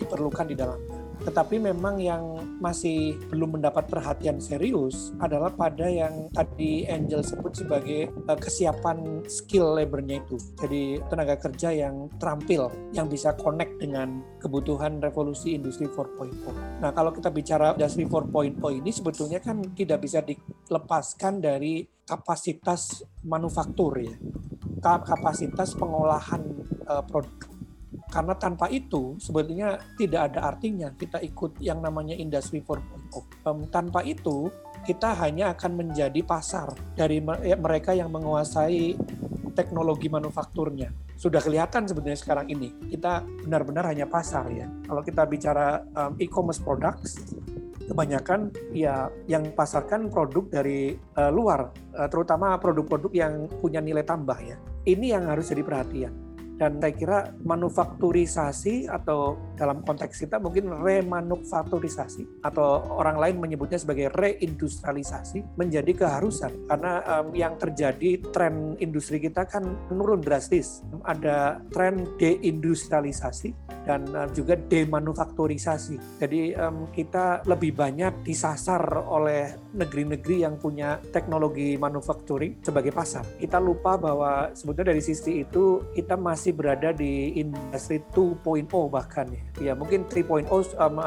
diperlukan 0.00 0.48
di 0.48 0.56
dalamnya. 0.56 0.99
Tetapi 1.20 1.60
memang 1.60 2.00
yang 2.00 2.40
masih 2.58 3.16
belum 3.28 3.60
mendapat 3.60 3.88
perhatian 3.88 4.40
serius 4.40 5.12
adalah 5.20 5.52
pada 5.52 5.84
yang 5.88 6.32
tadi 6.32 6.88
Angel 6.88 7.20
sebut 7.20 7.52
sebagai 7.52 8.08
uh, 8.28 8.38
kesiapan 8.38 9.24
skill 9.28 9.76
labornya 9.76 10.24
itu. 10.24 10.36
Jadi 10.60 11.00
tenaga 11.12 11.36
kerja 11.36 11.72
yang 11.72 12.08
terampil, 12.16 12.72
yang 12.96 13.06
bisa 13.08 13.36
connect 13.36 13.76
dengan 13.80 14.24
kebutuhan 14.40 15.00
revolusi 15.00 15.56
industri 15.56 15.88
4.0. 15.88 16.80
Nah 16.80 16.90
kalau 16.92 17.12
kita 17.12 17.28
bicara 17.28 17.76
industri 17.76 18.08
4.0 18.08 18.56
ini 18.80 18.90
sebetulnya 18.90 19.38
kan 19.40 19.60
tidak 19.76 20.04
bisa 20.04 20.24
dilepaskan 20.24 21.44
dari 21.44 21.84
kapasitas 22.04 23.04
manufaktur 23.22 23.94
ya 24.00 24.16
kapasitas 24.80 25.76
pengolahan 25.76 26.40
uh, 26.88 27.04
produk 27.04 27.49
karena 28.10 28.34
tanpa 28.34 28.66
itu 28.68 29.14
sebetulnya 29.22 29.78
tidak 29.94 30.34
ada 30.34 30.50
artinya 30.50 30.90
kita 30.98 31.22
ikut 31.22 31.62
yang 31.62 31.78
namanya 31.78 32.12
industri 32.18 32.58
4.0. 32.58 33.46
Um, 33.46 33.70
tanpa 33.70 34.02
itu 34.02 34.50
kita 34.82 35.14
hanya 35.22 35.54
akan 35.54 35.78
menjadi 35.78 36.20
pasar 36.26 36.74
dari 36.98 37.22
ya, 37.46 37.54
mereka 37.54 37.94
yang 37.94 38.10
menguasai 38.10 38.98
teknologi 39.54 40.10
manufakturnya. 40.10 40.90
Sudah 41.14 41.38
kelihatan 41.38 41.86
sebenarnya 41.86 42.18
sekarang 42.18 42.46
ini 42.50 42.74
kita 42.90 43.22
benar-benar 43.46 43.86
hanya 43.92 44.10
pasar 44.10 44.50
ya. 44.50 44.66
Kalau 44.90 45.02
kita 45.06 45.22
bicara 45.30 45.84
um, 45.94 46.16
e-commerce 46.18 46.58
products, 46.58 47.20
kebanyakan 47.86 48.50
ya 48.74 49.06
yang 49.30 49.46
pasarkan 49.54 50.08
produk 50.10 50.48
dari 50.48 50.96
uh, 51.18 51.30
luar, 51.30 51.70
uh, 51.94 52.08
terutama 52.10 52.56
produk-produk 52.58 53.12
yang 53.14 53.46
punya 53.60 53.78
nilai 53.78 54.02
tambah 54.02 54.38
ya. 54.40 54.56
Ini 54.88 55.20
yang 55.20 55.28
harus 55.28 55.52
jadi 55.52 55.60
perhatian 55.60 56.29
dan 56.60 56.76
saya 56.76 56.92
kira 56.92 57.18
manufakturisasi 57.40 58.84
atau 58.84 59.40
dalam 59.56 59.80
konteks 59.80 60.20
kita 60.28 60.36
mungkin 60.36 60.68
remanufakturisasi 60.76 62.44
atau 62.44 62.84
orang 63.00 63.16
lain 63.16 63.36
menyebutnya 63.40 63.80
sebagai 63.80 64.12
reindustrialisasi 64.12 65.56
menjadi 65.56 65.96
keharusan. 65.96 66.68
Karena 66.68 67.00
um, 67.08 67.32
yang 67.32 67.56
terjadi 67.56 68.20
tren 68.28 68.76
industri 68.76 69.24
kita 69.24 69.48
kan 69.48 69.64
menurun 69.88 70.20
drastis. 70.20 70.84
Ada 71.08 71.64
tren 71.72 72.04
deindustrialisasi 72.20 73.80
dan 73.88 74.04
uh, 74.12 74.28
juga 74.36 74.60
demanufakturisasi. 74.60 76.20
Jadi 76.20 76.52
um, 76.60 76.92
kita 76.92 77.40
lebih 77.48 77.72
banyak 77.72 78.20
disasar 78.20 78.84
oleh 79.08 79.56
negeri-negeri 79.72 80.44
yang 80.44 80.60
punya 80.60 81.00
teknologi 81.08 81.80
manufacturing 81.80 82.60
sebagai 82.60 82.92
pasar. 82.92 83.24
Kita 83.40 83.56
lupa 83.56 83.96
bahwa 83.96 84.52
sebetulnya 84.52 84.92
dari 84.92 85.00
sisi 85.00 85.40
itu 85.40 85.80
kita 85.96 86.20
masih 86.20 86.49
masih 86.50 86.58
berada 86.58 86.90
di 86.90 87.38
industri 87.38 88.02
2.0 88.10 88.66
bahkan 88.90 89.30
ya. 89.30 89.70
Ya 89.70 89.72
mungkin 89.78 90.02
3.0 90.10 90.50
um, 90.50 90.98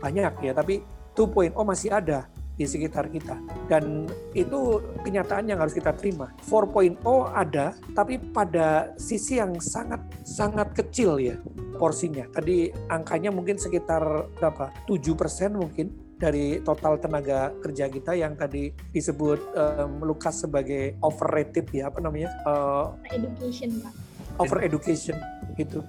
banyak 0.00 0.32
ya, 0.40 0.52
tapi 0.56 0.80
2.0 1.12 1.52
masih 1.52 1.92
ada 1.92 2.24
di 2.56 2.64
sekitar 2.64 3.12
kita. 3.12 3.36
Dan 3.68 4.08
itu 4.32 4.80
kenyataan 5.04 5.52
yang 5.52 5.60
harus 5.60 5.76
kita 5.76 5.92
terima. 5.92 6.32
4.0 6.48 6.96
ada, 7.28 7.76
tapi 7.92 8.16
pada 8.32 8.96
sisi 8.96 9.36
yang 9.36 9.60
sangat 9.60 10.00
sangat 10.24 10.72
kecil 10.72 11.20
ya 11.20 11.36
porsinya. 11.76 12.24
Tadi 12.32 12.72
angkanya 12.88 13.28
mungkin 13.28 13.60
sekitar 13.60 14.32
berapa? 14.40 14.72
7% 14.88 15.60
mungkin 15.60 15.92
dari 16.16 16.64
total 16.64 16.96
tenaga 16.96 17.52
kerja 17.60 17.92
kita 17.92 18.16
yang 18.16 18.32
tadi 18.40 18.72
disebut 18.96 19.36
um, 19.52 20.00
Lukas 20.00 20.40
sebagai 20.40 20.96
overrated 21.04 21.68
ya 21.68 21.92
apa 21.92 22.00
namanya? 22.00 22.32
Uh, 22.48 22.96
education, 23.12 23.76
Pak 23.84 24.06
over 24.38 24.62
education 24.62 25.16
gitu. 25.56 25.80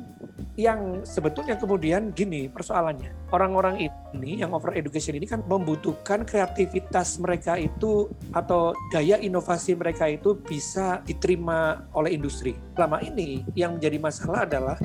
Yang 0.58 1.06
sebetulnya 1.06 1.54
kemudian 1.54 2.10
gini 2.18 2.50
persoalannya. 2.50 3.30
Orang-orang 3.30 3.78
ini 4.18 4.42
yang 4.42 4.58
over 4.58 4.74
education 4.74 5.14
ini 5.14 5.30
kan 5.30 5.46
membutuhkan 5.46 6.26
kreativitas 6.26 7.22
mereka 7.22 7.62
itu 7.62 8.10
atau 8.34 8.74
daya 8.90 9.22
inovasi 9.22 9.78
mereka 9.78 10.10
itu 10.10 10.34
bisa 10.34 11.06
diterima 11.06 11.86
oleh 11.94 12.18
industri. 12.18 12.58
Selama 12.74 13.06
ini 13.06 13.46
yang 13.54 13.78
menjadi 13.78 13.98
masalah 14.02 14.50
adalah 14.50 14.78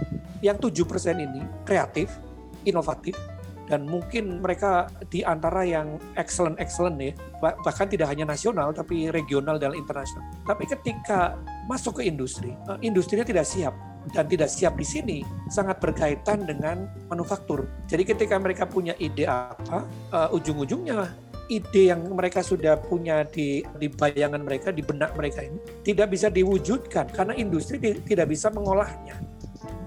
yang 0.45 0.61
tujuh 0.61 0.85
persen 0.85 1.25
ini 1.25 1.41
kreatif 1.65 2.13
inovatif 2.69 3.17
dan 3.73 3.89
mungkin 3.89 4.45
mereka 4.45 4.93
di 5.09 5.25
antara 5.25 5.65
yang 5.65 5.97
excellent 6.21 6.61
excellent 6.61 7.01
ya 7.01 7.17
bahkan 7.41 7.89
tidak 7.89 8.13
hanya 8.13 8.29
nasional 8.29 8.69
tapi 8.77 9.09
regional 9.09 9.57
dan 9.57 9.73
internasional 9.73 10.29
tapi 10.45 10.69
ketika 10.69 11.41
masuk 11.65 12.05
ke 12.05 12.13
industri 12.13 12.53
uh, 12.69 12.77
industrinya 12.85 13.25
tidak 13.25 13.49
siap 13.49 13.73
dan 14.13 14.29
tidak 14.29 14.53
siap 14.53 14.77
di 14.77 14.85
sini 14.85 15.19
sangat 15.47 15.79
berkaitan 15.79 16.43
dengan 16.43 16.91
manufaktur. 17.07 17.71
Jadi 17.87 18.03
ketika 18.03 18.35
mereka 18.35 18.67
punya 18.67 18.99
ide 18.99 19.31
apa, 19.31 19.87
uh, 20.11 20.27
ujung-ujungnya 20.35 21.07
ide 21.47 21.95
yang 21.95 22.03
mereka 22.11 22.43
sudah 22.43 22.83
punya 22.83 23.23
di, 23.23 23.63
di 23.79 23.87
bayangan 23.87 24.43
mereka, 24.43 24.75
di 24.75 24.83
benak 24.83 25.15
mereka 25.15 25.47
ini 25.47 25.59
tidak 25.87 26.11
bisa 26.11 26.27
diwujudkan 26.33 27.15
karena 27.15 27.35
industri 27.39 27.79
tidak 27.79 28.27
bisa 28.27 28.51
mengolahnya. 28.51 29.32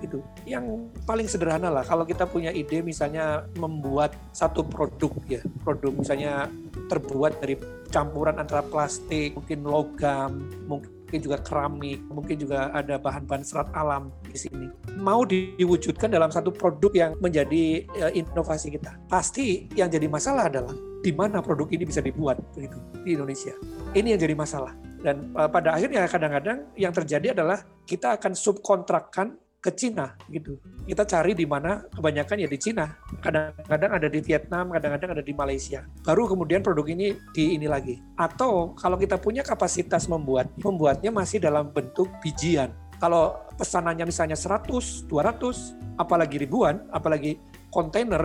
Gitu. 0.06 0.22
Yang 0.46 0.86
paling 1.10 1.26
sederhana 1.26 1.74
lah 1.74 1.82
kalau 1.82 2.06
kita 2.06 2.30
punya 2.30 2.54
ide 2.54 2.86
misalnya 2.86 3.50
membuat 3.58 4.14
satu 4.30 4.62
produk 4.62 5.10
ya, 5.26 5.42
produk 5.66 5.92
misalnya 5.98 6.46
terbuat 6.88 7.42
dari 7.42 7.58
campuran 7.90 8.38
antara 8.38 8.62
plastik, 8.62 9.34
mungkin 9.34 9.66
logam, 9.66 10.46
mungkin 10.70 11.18
juga 11.18 11.42
keramik, 11.42 12.06
mungkin 12.12 12.36
juga 12.38 12.70
ada 12.70 13.02
bahan-bahan 13.02 13.42
serat 13.42 13.70
alam 13.74 14.14
di 14.30 14.38
sini. 14.38 14.68
Mau 15.02 15.26
diwujudkan 15.26 16.14
dalam 16.14 16.30
satu 16.30 16.54
produk 16.54 16.92
yang 16.94 17.12
menjadi 17.18 17.88
eh, 17.88 18.12
inovasi 18.14 18.70
kita. 18.78 19.00
Pasti 19.10 19.66
yang 19.74 19.90
jadi 19.90 20.06
masalah 20.06 20.52
adalah 20.52 20.76
di 21.06 21.14
mana 21.14 21.42
produk 21.42 21.70
ini 21.70 21.86
bisa 21.86 22.02
dibuat 22.02 22.42
begitu 22.58 22.78
di 23.06 23.14
Indonesia. 23.14 23.54
Ini 23.94 24.18
yang 24.18 24.22
jadi 24.22 24.36
masalah. 24.36 24.74
Dan 25.06 25.38
uh, 25.38 25.46
pada 25.46 25.78
akhirnya 25.78 26.10
kadang-kadang 26.10 26.66
yang 26.74 26.90
terjadi 26.90 27.38
adalah 27.38 27.62
kita 27.86 28.18
akan 28.18 28.34
subkontrakkan 28.34 29.38
ke 29.66 29.74
Cina 29.74 30.14
gitu. 30.30 30.62
Kita 30.86 31.02
cari 31.10 31.34
di 31.34 31.50
mana 31.50 31.82
kebanyakan 31.90 32.46
ya 32.46 32.46
di 32.46 32.60
Cina. 32.62 32.86
Kadang-kadang 33.18 33.92
ada 33.98 34.06
di 34.06 34.22
Vietnam, 34.22 34.70
kadang-kadang 34.70 35.18
ada 35.18 35.24
di 35.26 35.34
Malaysia. 35.34 35.82
Baru 36.06 36.30
kemudian 36.30 36.62
produk 36.62 36.86
ini 36.86 37.18
di 37.34 37.58
ini 37.58 37.66
lagi. 37.66 37.98
Atau 38.14 38.78
kalau 38.78 39.02
kita 39.02 39.18
punya 39.18 39.42
kapasitas 39.42 40.06
membuat, 40.06 40.54
membuatnya 40.62 41.10
masih 41.10 41.42
dalam 41.42 41.74
bentuk 41.74 42.14
bijian. 42.22 42.70
Kalau 43.02 43.42
pesanannya 43.58 44.06
misalnya 44.06 44.38
100, 44.38 45.10
200, 45.10 45.74
apalagi 45.98 46.38
ribuan, 46.38 46.86
apalagi 46.94 47.42
kontainer, 47.74 48.22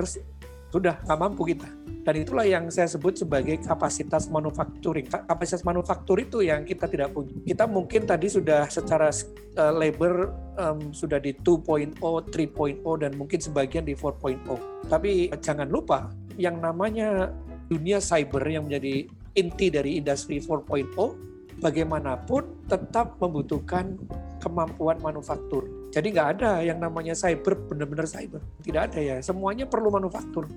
sudah 0.71 1.01
nggak 1.03 1.19
mampu 1.19 1.57
kita 1.57 1.80
dan 2.01 2.15
itulah 2.17 2.49
yang 2.49 2.73
saya 2.73 2.89
sebut 2.89 3.21
sebagai 3.21 3.61
kapasitas 3.61 4.33
manufacturing. 4.33 5.05
Kapasitas 5.05 5.61
manufaktur 5.61 6.17
itu 6.17 6.41
yang 6.41 6.65
kita 6.65 6.89
tidak 6.89 7.13
punya. 7.13 7.37
Kita 7.45 7.69
mungkin 7.69 8.09
tadi 8.09 8.33
sudah 8.33 8.65
secara 8.73 9.13
uh, 9.61 9.73
labor 9.77 10.33
um, 10.57 10.97
sudah 10.97 11.21
di 11.21 11.37
2.0, 11.37 12.01
3.0 12.01 12.81
dan 12.97 13.13
mungkin 13.21 13.41
sebagian 13.41 13.85
di 13.85 13.93
4.0. 13.93 14.89
Tapi 14.89 15.29
jangan 15.45 15.69
lupa 15.69 16.09
yang 16.41 16.57
namanya 16.57 17.29
dunia 17.69 18.01
cyber 18.01 18.43
yang 18.49 18.65
menjadi 18.65 19.05
inti 19.37 19.69
dari 19.69 20.01
industri 20.01 20.41
4.0 20.41 21.61
bagaimanapun 21.61 22.65
tetap 22.67 23.21
membutuhkan 23.21 24.01
kemampuan 24.41 24.97
manufaktur. 25.05 25.69
Jadi 25.93 26.17
nggak 26.17 26.29
ada 26.41 26.65
yang 26.65 26.81
namanya 26.81 27.13
cyber 27.13 27.61
benar-benar 27.69 28.09
cyber. 28.09 28.41
Tidak 28.65 28.83
ada 28.89 28.99
ya. 28.99 29.17
Semuanya 29.21 29.69
perlu 29.69 29.93
manufaktur. 29.93 30.49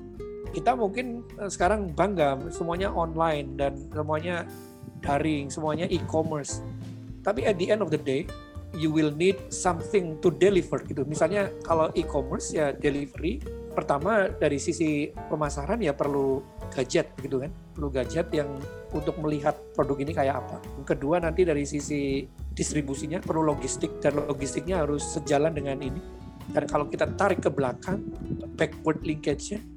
Kita 0.54 0.78
mungkin 0.78 1.26
eh, 1.42 1.50
sekarang 1.50 1.92
bangga 1.98 2.38
semuanya 2.54 2.94
online 2.94 3.58
dan 3.58 3.74
semuanya 3.90 4.46
daring, 5.04 5.50
semuanya 5.52 5.90
e-commerce. 5.90 6.62
Tapi 7.26 7.44
at 7.50 7.58
the 7.60 7.74
end 7.74 7.82
of 7.82 7.90
the 7.90 8.00
day, 8.00 8.30
you 8.74 8.90
will 8.90 9.14
need 9.14 9.38
something 9.54 10.18
to 10.22 10.34
deliver 10.34 10.82
gitu. 10.86 11.06
Misalnya 11.06 11.50
kalau 11.66 11.90
e-commerce 11.94 12.54
ya 12.54 12.74
delivery. 12.74 13.42
Pertama 13.74 14.30
dari 14.30 14.62
sisi 14.62 15.10
pemasaran 15.10 15.82
ya 15.82 15.98
perlu 15.98 16.46
gadget 16.70 17.10
gitu 17.22 17.42
kan. 17.42 17.50
Perlu 17.74 17.90
gadget 17.90 18.30
yang 18.30 18.50
untuk 18.94 19.18
melihat 19.18 19.58
produk 19.74 19.98
ini 19.98 20.14
kayak 20.14 20.46
apa. 20.46 20.62
Kedua 20.86 21.18
nanti 21.18 21.42
dari 21.42 21.66
sisi 21.66 22.22
distribusinya 22.54 23.18
perlu 23.18 23.42
logistik. 23.42 23.98
Dan 23.98 24.30
logistiknya 24.30 24.86
harus 24.86 25.02
sejalan 25.18 25.58
dengan 25.58 25.82
ini. 25.82 26.02
Dan 26.54 26.70
kalau 26.70 26.86
kita 26.86 27.10
tarik 27.18 27.42
ke 27.42 27.50
belakang 27.50 28.04
backward 28.54 29.02
linkage-nya 29.02 29.73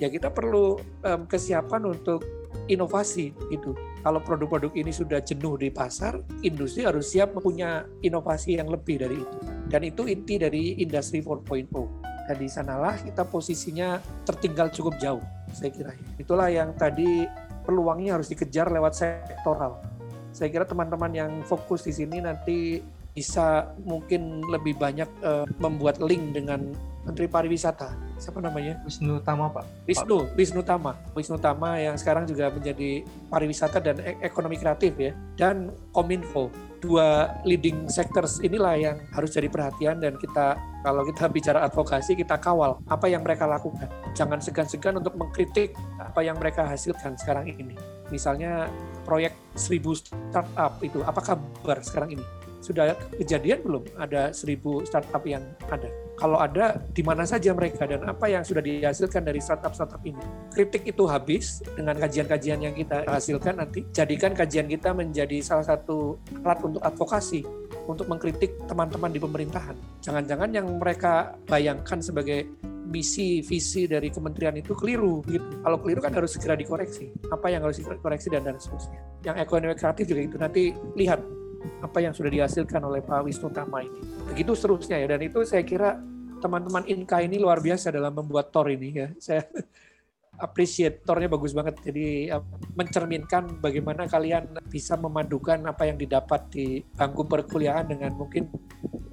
ya 0.00 0.08
kita 0.08 0.32
perlu 0.32 0.80
um, 0.80 1.20
kesiapan 1.28 1.92
untuk 1.92 2.24
inovasi 2.66 3.36
gitu 3.52 3.76
kalau 4.00 4.18
produk-produk 4.24 4.72
ini 4.74 4.90
sudah 4.90 5.20
jenuh 5.20 5.60
di 5.60 5.68
pasar 5.68 6.18
industri 6.40 6.88
harus 6.88 7.12
siap 7.12 7.36
punya 7.36 7.84
inovasi 8.00 8.56
yang 8.56 8.72
lebih 8.72 9.04
dari 9.04 9.20
itu 9.20 9.36
dan 9.68 9.84
itu 9.84 10.08
inti 10.08 10.34
dari 10.40 10.80
industri 10.80 11.20
4.0 11.20 12.10
dan 12.30 12.38
di 12.38 12.46
sanalah 12.46 12.94
kita 12.94 13.26
posisinya 13.26 13.98
tertinggal 14.22 14.70
cukup 14.70 14.94
jauh, 15.02 15.24
saya 15.50 15.74
kira. 15.74 15.90
Itulah 16.14 16.46
yang 16.46 16.78
tadi 16.78 17.26
peluangnya 17.66 18.14
harus 18.14 18.30
dikejar 18.30 18.70
lewat 18.70 18.94
sektoral. 18.94 19.82
Saya 20.30 20.46
kira 20.46 20.62
teman-teman 20.62 21.10
yang 21.10 21.32
fokus 21.42 21.82
di 21.82 21.90
sini 21.90 22.22
nanti 22.22 22.78
bisa 23.14 23.74
mungkin 23.82 24.44
lebih 24.46 24.78
banyak 24.78 25.08
uh, 25.24 25.44
membuat 25.58 25.98
link 26.02 26.34
dengan 26.34 26.70
Menteri 27.00 27.26
Pariwisata. 27.26 27.96
Siapa 28.20 28.44
namanya? 28.44 28.76
Wisnu 28.84 29.24
Tama, 29.24 29.48
Pak. 29.48 29.88
Wisnu, 29.88 30.28
Wisnu 30.36 30.60
Tama. 30.60 30.92
Wisnu 31.16 31.40
Tama 31.40 31.80
yang 31.80 31.96
sekarang 31.96 32.28
juga 32.28 32.52
menjadi 32.52 33.00
pariwisata 33.32 33.80
dan 33.80 33.96
ekonomi 34.20 34.60
kreatif 34.60 34.92
ya. 35.00 35.16
Dan 35.34 35.72
Kominfo 35.96 36.52
dua 36.80 37.36
leading 37.44 37.88
sectors 37.88 38.40
inilah 38.40 38.76
yang 38.76 38.96
harus 39.12 39.36
jadi 39.36 39.52
perhatian 39.52 40.00
dan 40.00 40.16
kita 40.16 40.56
kalau 40.80 41.04
kita 41.04 41.28
bicara 41.28 41.60
advokasi 41.68 42.16
kita 42.16 42.40
kawal 42.40 42.80
apa 42.88 43.06
yang 43.08 43.20
mereka 43.20 43.44
lakukan. 43.44 43.88
Jangan 44.16 44.40
segan-segan 44.40 44.96
untuk 44.96 45.16
mengkritik 45.16 45.76
apa 46.00 46.24
yang 46.24 46.40
mereka 46.40 46.64
hasilkan 46.64 47.16
sekarang 47.20 47.52
ini. 47.52 47.76
Misalnya 48.08 48.68
proyek 49.04 49.36
1000 49.56 49.80
startup 50.04 50.80
itu 50.80 51.04
apa 51.04 51.20
kabar 51.20 51.78
sekarang 51.84 52.16
ini? 52.16 52.24
Sudah 52.60 52.92
kejadian 53.16 53.64
belum 53.64 53.84
ada 53.96 54.30
1000 54.36 54.84
startup 54.84 55.24
yang 55.24 55.44
ada? 55.68 55.88
Kalau 56.20 56.36
ada, 56.36 56.76
di 56.92 57.00
mana 57.00 57.24
saja 57.24 57.56
mereka 57.56 57.88
dan 57.88 58.04
apa 58.04 58.28
yang 58.28 58.44
sudah 58.44 58.60
dihasilkan 58.60 59.24
dari 59.24 59.40
startup-startup 59.40 60.04
ini. 60.04 60.20
Kritik 60.52 60.84
itu 60.84 61.08
habis 61.08 61.64
dengan 61.72 61.96
kajian-kajian 61.96 62.60
yang 62.60 62.76
kita 62.76 63.08
hasilkan 63.08 63.56
nanti. 63.56 63.88
Jadikan 63.88 64.36
kajian 64.36 64.68
kita 64.68 64.92
menjadi 64.92 65.40
salah 65.40 65.64
satu 65.64 66.20
alat 66.44 66.60
untuk 66.60 66.84
advokasi, 66.84 67.40
untuk 67.88 68.04
mengkritik 68.12 68.52
teman-teman 68.68 69.08
di 69.08 69.16
pemerintahan. 69.16 69.72
Jangan-jangan 70.04 70.52
yang 70.52 70.68
mereka 70.76 71.40
bayangkan 71.48 72.04
sebagai 72.04 72.52
misi 72.90 73.40
visi 73.40 73.86
dari 73.86 74.12
kementerian 74.12 74.58
itu 74.60 74.76
keliru 74.76 75.22
gitu. 75.24 75.46
Kalau 75.62 75.78
keliru 75.80 76.04
kan 76.04 76.12
harus 76.12 76.36
segera 76.36 76.52
dikoreksi. 76.52 77.08
Apa 77.32 77.48
yang 77.48 77.64
harus 77.64 77.80
dikoreksi 77.80 78.28
dan 78.28 78.44
dan 78.44 78.60
seterusnya. 78.60 79.00
Yang 79.24 79.36
ekonomi 79.46 79.74
kreatif 79.78 80.04
juga 80.04 80.20
itu 80.20 80.36
nanti 80.36 80.62
lihat 80.98 81.39
apa 81.80 81.98
yang 82.00 82.12
sudah 82.12 82.30
dihasilkan 82.32 82.80
oleh 82.84 83.04
Pak 83.04 83.24
Wisnu 83.24 83.52
Tama 83.52 83.84
ini. 83.84 84.00
Begitu 84.32 84.52
seterusnya 84.56 84.96
ya, 85.00 85.16
dan 85.16 85.20
itu 85.24 85.40
saya 85.44 85.64
kira 85.64 86.00
teman-teman 86.40 86.88
Inka 86.88 87.20
ini 87.20 87.36
luar 87.36 87.60
biasa 87.60 87.92
dalam 87.92 88.16
membuat 88.16 88.48
tor 88.48 88.72
ini 88.72 88.88
ya. 88.96 89.08
Saya 89.20 89.44
appreciate 90.44 91.04
tornya 91.04 91.28
bagus 91.28 91.52
banget. 91.52 91.76
Jadi 91.84 92.32
mencerminkan 92.72 93.60
bagaimana 93.60 94.08
kalian 94.08 94.56
bisa 94.72 94.96
memadukan 94.96 95.60
apa 95.68 95.86
yang 95.86 96.00
didapat 96.00 96.48
di 96.48 96.80
bangku 96.96 97.28
perkuliahan 97.28 97.86
dengan 97.86 98.16
mungkin 98.16 98.48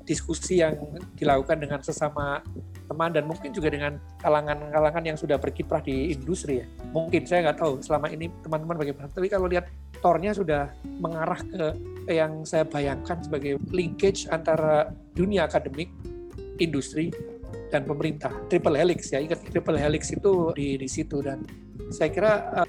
diskusi 0.08 0.64
yang 0.64 0.80
dilakukan 1.20 1.60
dengan 1.60 1.84
sesama 1.84 2.40
teman 2.88 3.12
dan 3.12 3.28
mungkin 3.28 3.52
juga 3.52 3.68
dengan 3.68 4.00
kalangan-kalangan 4.24 5.04
yang 5.04 5.20
sudah 5.20 5.36
berkiprah 5.36 5.84
di 5.84 6.16
industri 6.16 6.64
ya. 6.64 6.66
Mungkin 6.96 7.28
saya 7.28 7.52
nggak 7.52 7.60
tahu 7.60 7.84
selama 7.84 8.08
ini 8.08 8.32
teman-teman 8.40 8.80
bagaimana. 8.80 9.12
Tapi 9.12 9.28
kalau 9.28 9.52
lihat 9.52 9.68
tornya 10.00 10.32
sudah 10.32 10.72
mengarah 11.04 11.44
ke 11.44 11.76
yang 12.10 12.44
saya 12.48 12.64
bayangkan 12.64 13.20
sebagai 13.22 13.60
linkage 13.72 14.28
antara 14.32 14.92
dunia 15.14 15.46
akademik, 15.46 15.92
industri, 16.58 17.12
dan 17.72 17.84
pemerintah. 17.84 18.32
Triple 18.48 18.80
helix 18.80 19.12
ya, 19.12 19.20
ingat 19.20 19.44
triple 19.52 19.80
helix 19.80 20.12
itu 20.12 20.52
di 20.56 20.80
di 20.80 20.88
situ 20.88 21.20
dan 21.20 21.44
saya 21.92 22.10
kira 22.12 22.32
uh, 22.64 22.68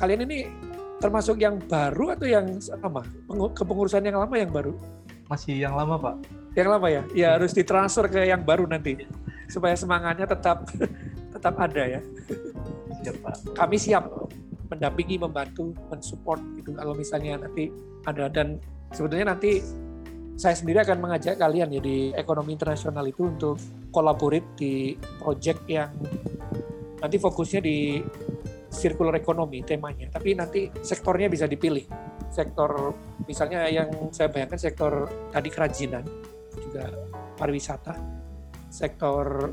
kalian 0.00 0.24
ini 0.28 0.48
termasuk 1.02 1.42
yang 1.42 1.58
baru 1.58 2.14
atau 2.14 2.26
yang 2.30 2.46
lama? 2.78 3.02
Kepengurusan 3.52 4.06
yang 4.06 4.22
lama 4.22 4.34
yang 4.38 4.52
baru? 4.54 4.72
Masih 5.26 5.58
yang 5.58 5.74
lama, 5.74 5.98
Pak. 5.98 6.14
Yang 6.54 6.68
lama 6.68 6.86
ya? 6.86 7.02
Ya 7.16 7.28
harus 7.34 7.50
ditransfer 7.56 8.06
ke 8.06 8.20
yang 8.28 8.44
baru 8.44 8.68
nanti 8.68 9.02
supaya 9.50 9.74
semangatnya 9.74 10.30
tetap 10.30 10.68
tetap 11.34 11.54
ada 11.58 11.98
ya. 11.98 12.00
Siap, 13.02 13.16
Pak. 13.18 13.34
Kami 13.58 13.76
siap 13.80 14.04
mendampingi, 14.72 15.20
membantu, 15.20 15.76
mensupport 15.92 16.40
gitu. 16.56 16.72
Kalau 16.72 16.96
misalnya 16.96 17.44
nanti 17.44 17.68
ada 18.08 18.32
dan 18.32 18.56
sebetulnya 18.88 19.36
nanti 19.36 19.60
saya 20.40 20.56
sendiri 20.56 20.80
akan 20.80 20.98
mengajak 20.98 21.36
kalian 21.36 21.76
ya 21.76 21.80
di 21.84 22.10
ekonomi 22.16 22.56
internasional 22.56 23.04
itu 23.04 23.28
untuk 23.28 23.60
kolaborate 23.92 24.56
di 24.56 24.96
project 25.20 25.60
yang 25.68 25.92
nanti 26.98 27.16
fokusnya 27.20 27.60
di 27.60 28.00
circular 28.72 29.12
economy 29.20 29.60
temanya, 29.60 30.08
tapi 30.08 30.32
nanti 30.32 30.72
sektornya 30.80 31.28
bisa 31.28 31.44
dipilih. 31.44 31.84
Sektor 32.32 32.96
misalnya 33.28 33.68
yang 33.68 33.92
saya 34.08 34.32
bayangkan 34.32 34.56
sektor 34.56 35.04
tadi 35.28 35.52
kerajinan, 35.52 36.00
juga 36.56 36.88
pariwisata, 37.36 37.92
sektor 38.72 39.52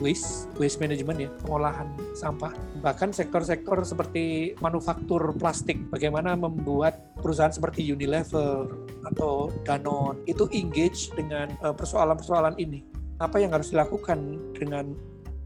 waste, 0.00 0.48
waste 0.56 0.80
management 0.80 1.18
ya, 1.20 1.30
pengolahan 1.44 1.86
sampah. 2.16 2.50
Bahkan 2.80 3.12
sektor-sektor 3.12 3.76
seperti 3.84 4.56
manufaktur 4.58 5.36
plastik, 5.36 5.78
bagaimana 5.92 6.34
membuat 6.34 7.14
perusahaan 7.20 7.52
seperti 7.52 7.84
Unilever 7.86 8.66
atau 9.06 9.52
Danone 9.62 10.20
itu 10.24 10.48
engage 10.50 11.12
dengan 11.14 11.52
eh, 11.60 11.74
persoalan-persoalan 11.76 12.56
ini. 12.56 12.82
Apa 13.20 13.36
yang 13.36 13.52
harus 13.52 13.70
dilakukan 13.70 14.16
dengan 14.56 14.96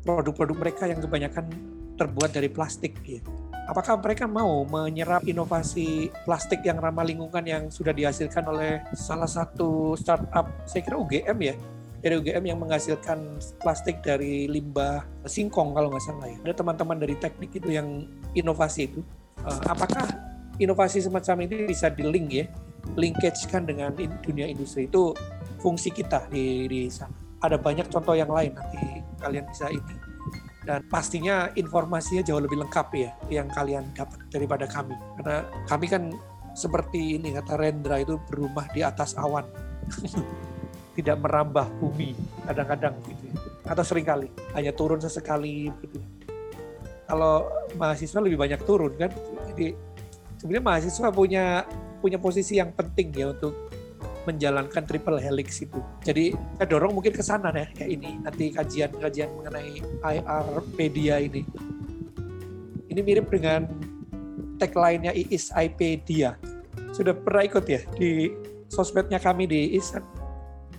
produk-produk 0.07 0.57
mereka 0.57 0.87
yang 0.87 1.03
kebanyakan 1.03 1.51
terbuat 1.99 2.31
dari 2.35 2.51
plastik 2.51 2.95
ya. 3.03 3.19
Apakah 3.65 3.97
mereka 3.97 4.29
mau 4.29 4.69
menyerap 4.69 5.25
inovasi 5.25 6.13
plastik 6.29 6.61
yang 6.69 6.77
ramah 6.77 7.01
lingkungan 7.01 7.45
yang 7.49 7.63
sudah 7.73 7.97
dihasilkan 7.97 8.45
oleh 8.45 8.85
salah 8.93 9.29
satu 9.29 9.97
startup, 9.97 10.53
saya 10.69 10.85
kira 10.85 11.01
UGM 11.01 11.39
ya, 11.41 11.57
dari 12.05 12.21
UGM 12.21 12.45
yang 12.45 12.61
menghasilkan 12.61 13.41
plastik 13.65 14.05
dari 14.05 14.45
limbah 14.45 15.09
singkong 15.25 15.73
kalau 15.73 15.89
nggak 15.89 16.05
salah 16.05 16.29
ya. 16.29 16.37
Ada 16.45 16.61
teman-teman 16.61 17.01
dari 17.01 17.17
teknik 17.17 17.57
itu 17.57 17.73
yang 17.73 18.05
inovasi 18.37 18.93
itu. 18.93 19.01
Uh, 19.41 19.61
apakah 19.65 20.05
inovasi 20.61 21.01
semacam 21.01 21.49
ini 21.49 21.65
bisa 21.65 21.89
di-link 21.89 22.29
ya, 22.29 22.45
linkage-kan 22.93 23.65
dengan 23.65 23.97
dunia 24.21 24.45
industri 24.45 24.85
itu 24.85 25.17
fungsi 25.65 25.89
kita 25.89 26.29
di, 26.29 26.69
di 26.69 26.93
sana. 26.93 27.17
Ada 27.41 27.57
banyak 27.57 27.89
contoh 27.89 28.13
yang 28.13 28.29
lain 28.29 28.53
nanti 28.53 29.01
kalian 29.25 29.49
bisa 29.49 29.73
ini. 29.73 29.97
Dan 30.65 30.85
pastinya 30.93 31.49
informasinya 31.57 32.21
jauh 32.21 32.41
lebih 32.41 32.61
lengkap 32.69 32.89
ya 33.01 33.17
yang 33.33 33.49
kalian 33.49 33.97
dapat 33.97 34.21
daripada 34.29 34.69
kami. 34.69 34.97
Karena 35.21 35.45
kami 35.73 35.87
kan 35.89 36.13
seperti 36.53 37.17
ini 37.17 37.33
kata 37.33 37.57
Rendra 37.57 37.97
itu 37.97 38.21
berumah 38.29 38.69
di 38.77 38.85
atas 38.85 39.17
awan. 39.17 39.49
tidak 40.95 41.19
merambah 41.21 41.67
bumi 41.83 42.15
kadang-kadang 42.47 42.95
gitu 43.11 43.25
ya. 43.31 43.35
atau 43.69 43.85
sering 43.85 44.07
kali 44.07 44.29
hanya 44.55 44.71
turun 44.71 45.03
sesekali 45.03 45.71
gitu 45.83 45.99
kalau 47.05 47.51
mahasiswa 47.77 48.21
lebih 48.23 48.39
banyak 48.41 48.61
turun 48.65 48.95
kan 48.97 49.11
jadi 49.55 49.77
sebenarnya 50.41 50.65
mahasiswa 50.65 51.09
punya 51.13 51.45
punya 52.01 52.19
posisi 52.21 52.61
yang 52.61 52.73
penting 52.73 53.13
ya 53.13 53.33
untuk 53.33 53.73
menjalankan 54.25 54.85
triple 54.89 55.21
helix 55.21 55.61
itu. 55.61 55.81
Jadi 56.01 56.33
saya 56.57 56.67
dorong 56.69 56.97
mungkin 56.97 57.13
ke 57.13 57.21
sana 57.21 57.53
ya, 57.53 57.69
kayak 57.77 57.91
ini 57.93 58.11
nanti 58.25 58.53
kajian-kajian 58.53 59.31
mengenai 59.37 59.85
IR 60.01 60.47
media 60.77 61.21
ini. 61.21 61.45
Ini 62.89 63.01
mirip 63.05 63.29
dengan 63.29 63.69
tagline-nya 64.57 65.13
IIS 65.13 65.53
IPedia. 65.53 66.41
Sudah 66.97 67.13
pernah 67.13 67.45
ikut 67.45 67.65
ya 67.69 67.81
di 68.01 68.33
sosmednya 68.71 69.21
kami 69.21 69.45
di 69.45 69.77
IIS 69.77 69.99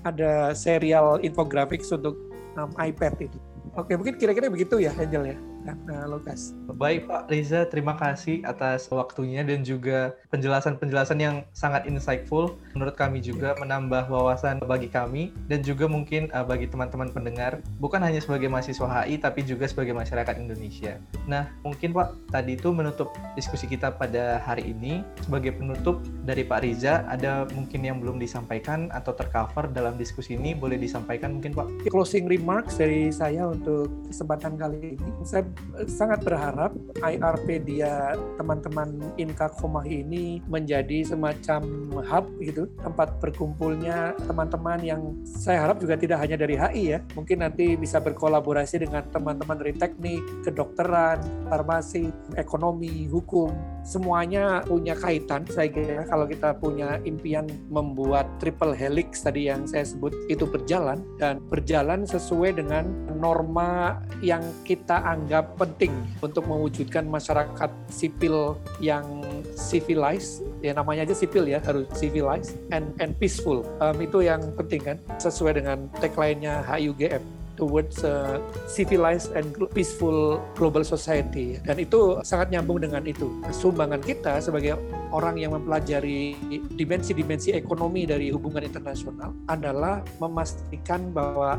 ada 0.05 0.53
serial 0.53 1.17
infografik 1.25 1.81
untuk 1.81 2.13
um, 2.55 2.69
iPad 2.77 3.17
itu. 3.25 3.37
Oke, 3.75 3.97
mungkin 3.97 4.15
kira-kira 4.21 4.47
begitu 4.47 4.77
ya, 4.79 4.93
Angel 4.95 5.35
ya. 5.35 5.37
Uh, 5.73 6.05
Lukas. 6.05 6.53
Baik 6.75 7.09
Pak 7.09 7.31
Riza, 7.31 7.65
terima 7.65 7.97
kasih 7.97 8.43
atas 8.45 8.91
waktunya 8.91 9.41
dan 9.41 9.65
juga 9.65 10.13
penjelasan-penjelasan 10.29 11.17
yang 11.17 11.35
sangat 11.55 11.89
insightful. 11.89 12.57
Menurut 12.77 12.93
kami 12.93 13.23
juga 13.23 13.57
menambah 13.57 14.11
wawasan 14.11 14.61
bagi 14.65 14.91
kami 14.91 15.33
dan 15.49 15.65
juga 15.65 15.89
mungkin 15.89 16.29
uh, 16.35 16.45
bagi 16.45 16.69
teman-teman 16.69 17.09
pendengar, 17.09 17.63
bukan 17.81 18.03
hanya 18.03 18.21
sebagai 18.21 18.51
mahasiswa 18.51 18.85
HI 18.85 19.17
tapi 19.21 19.41
juga 19.41 19.65
sebagai 19.65 19.95
masyarakat 19.95 20.35
Indonesia. 20.37 20.99
Nah, 21.25 21.49
mungkin 21.65 21.95
Pak, 21.95 22.29
tadi 22.29 22.59
itu 22.59 22.69
menutup 22.69 23.15
diskusi 23.33 23.65
kita 23.65 23.95
pada 23.95 24.43
hari 24.43 24.75
ini. 24.75 25.01
Sebagai 25.23 25.57
penutup 25.57 26.03
dari 26.27 26.43
Pak 26.43 26.59
Riza, 26.61 27.07
ada 27.07 27.47
mungkin 27.55 27.81
yang 27.81 27.97
belum 28.03 28.19
disampaikan 28.21 28.91
atau 28.91 29.15
tercover 29.15 29.71
dalam 29.71 29.95
diskusi 29.95 30.35
ini, 30.35 30.53
boleh 30.53 30.75
disampaikan 30.75 31.39
mungkin 31.39 31.55
Pak? 31.55 31.89
Closing 31.89 32.27
remarks 32.27 32.77
dari 32.77 33.09
saya 33.09 33.47
untuk 33.47 33.89
kesempatan 34.11 34.59
kali 34.59 34.99
ini. 34.99 35.09
Saya 35.23 35.47
sangat 35.85 36.23
berharap 36.23 36.71
IRP 37.03 37.67
dia 37.67 38.15
teman-teman 38.39 38.95
Inka 39.19 39.51
Komahi 39.59 40.07
ini 40.07 40.39
menjadi 40.47 41.03
semacam 41.03 41.61
hub 41.99 42.25
gitu, 42.39 42.71
tempat 42.79 43.19
berkumpulnya 43.19 44.15
teman-teman 44.23 44.79
yang 44.79 45.01
saya 45.27 45.67
harap 45.67 45.83
juga 45.83 45.99
tidak 45.99 46.23
hanya 46.23 46.39
dari 46.39 46.55
HI 46.55 46.83
ya, 46.95 46.99
mungkin 47.13 47.43
nanti 47.43 47.75
bisa 47.75 47.99
berkolaborasi 47.99 48.87
dengan 48.87 49.03
teman-teman 49.11 49.59
dari 49.59 49.73
teknik, 49.75 50.23
kedokteran, 50.47 51.19
farmasi, 51.51 52.09
ekonomi, 52.39 53.11
hukum, 53.11 53.74
semuanya 53.85 54.65
punya 54.65 54.97
kaitan. 54.97 55.45
Saya 55.47 55.69
kira 55.69 56.03
kalau 56.09 56.25
kita 56.25 56.57
punya 56.57 56.97
impian 57.05 57.45
membuat 57.69 58.25
triple 58.41 58.73
helix 58.73 59.21
tadi 59.21 59.47
yang 59.47 59.69
saya 59.69 59.85
sebut 59.85 60.11
itu 60.27 60.43
berjalan 60.49 61.05
dan 61.21 61.37
berjalan 61.47 62.03
sesuai 62.03 62.57
dengan 62.57 62.89
norma 63.21 64.01
yang 64.19 64.41
kita 64.65 65.05
anggap 65.05 65.53
penting 65.55 65.93
untuk 66.19 66.49
mewujudkan 66.49 67.05
masyarakat 67.05 67.69
sipil 67.93 68.57
yang 68.81 69.05
civilized. 69.53 70.41
Ya 70.65 70.73
namanya 70.73 71.05
aja 71.05 71.15
sipil 71.15 71.45
ya 71.45 71.61
harus 71.61 71.85
civilized 71.93 72.57
and 72.73 72.89
and 72.97 73.13
peaceful. 73.21 73.61
Um, 73.77 74.01
itu 74.01 74.25
yang 74.25 74.41
penting 74.57 74.81
kan 74.81 74.97
sesuai 75.21 75.61
dengan 75.61 75.87
tagline-nya 76.01 76.65
HUGM 76.65 77.44
towards 77.55 78.03
a 78.03 78.37
civilized 78.67 79.31
and 79.33 79.55
peaceful 79.71 80.37
global 80.53 80.83
society. 80.83 81.57
Dan 81.63 81.81
itu 81.81 82.19
sangat 82.21 82.51
nyambung 82.51 82.83
dengan 82.83 83.03
itu. 83.07 83.31
Sumbangan 83.49 84.03
kita 84.03 84.43
sebagai 84.43 84.77
orang 85.09 85.39
yang 85.39 85.55
mempelajari 85.55 86.35
dimensi-dimensi 86.75 87.55
ekonomi 87.55 88.03
dari 88.03 88.29
hubungan 88.29 88.61
internasional 88.67 89.31
adalah 89.47 90.03
memastikan 90.19 91.09
bahwa 91.15 91.57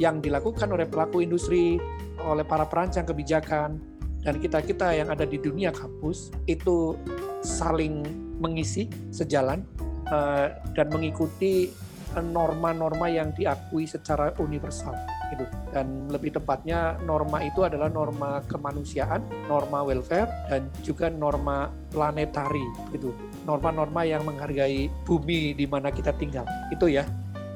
yang 0.00 0.24
dilakukan 0.24 0.72
oleh 0.72 0.88
pelaku 0.88 1.20
industri 1.20 1.76
oleh 2.22 2.46
para 2.46 2.64
perancang 2.64 3.04
kebijakan 3.04 3.76
dan 4.22 4.38
kita-kita 4.38 4.94
yang 4.94 5.10
ada 5.10 5.26
di 5.26 5.36
dunia 5.36 5.74
kampus 5.74 6.30
itu 6.46 6.94
saling 7.42 8.06
mengisi 8.38 8.86
sejalan 9.10 9.66
uh, 10.08 10.54
dan 10.78 10.86
mengikuti 10.94 11.74
norma-norma 12.20 13.08
yang 13.08 13.32
diakui 13.32 13.88
secara 13.88 14.36
universal 14.38 14.92
gitu. 15.32 15.48
Dan 15.72 16.12
lebih 16.12 16.36
tepatnya 16.36 17.00
norma 17.08 17.40
itu 17.40 17.64
adalah 17.64 17.88
norma 17.88 18.44
kemanusiaan, 18.46 19.24
norma 19.48 19.80
welfare 19.82 20.28
dan 20.52 20.68
juga 20.84 21.08
norma 21.08 21.72
planetari 21.88 22.62
gitu. 22.92 23.16
Norma-norma 23.48 24.04
yang 24.04 24.22
menghargai 24.28 24.92
bumi 25.08 25.56
di 25.56 25.64
mana 25.64 25.88
kita 25.88 26.12
tinggal. 26.20 26.44
Itu 26.68 26.86
ya. 26.92 27.08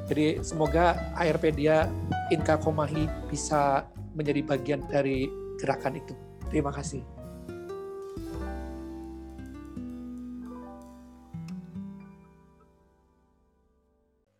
Jadi 0.06 0.40
semoga 0.40 0.96
Airpedia 1.18 1.90
Inka 2.30 2.56
Komahi 2.62 3.10
bisa 3.26 3.84
menjadi 4.14 4.40
bagian 4.46 4.80
dari 4.88 5.26
gerakan 5.60 5.98
itu. 5.98 6.14
Terima 6.48 6.70
kasih. 6.70 7.02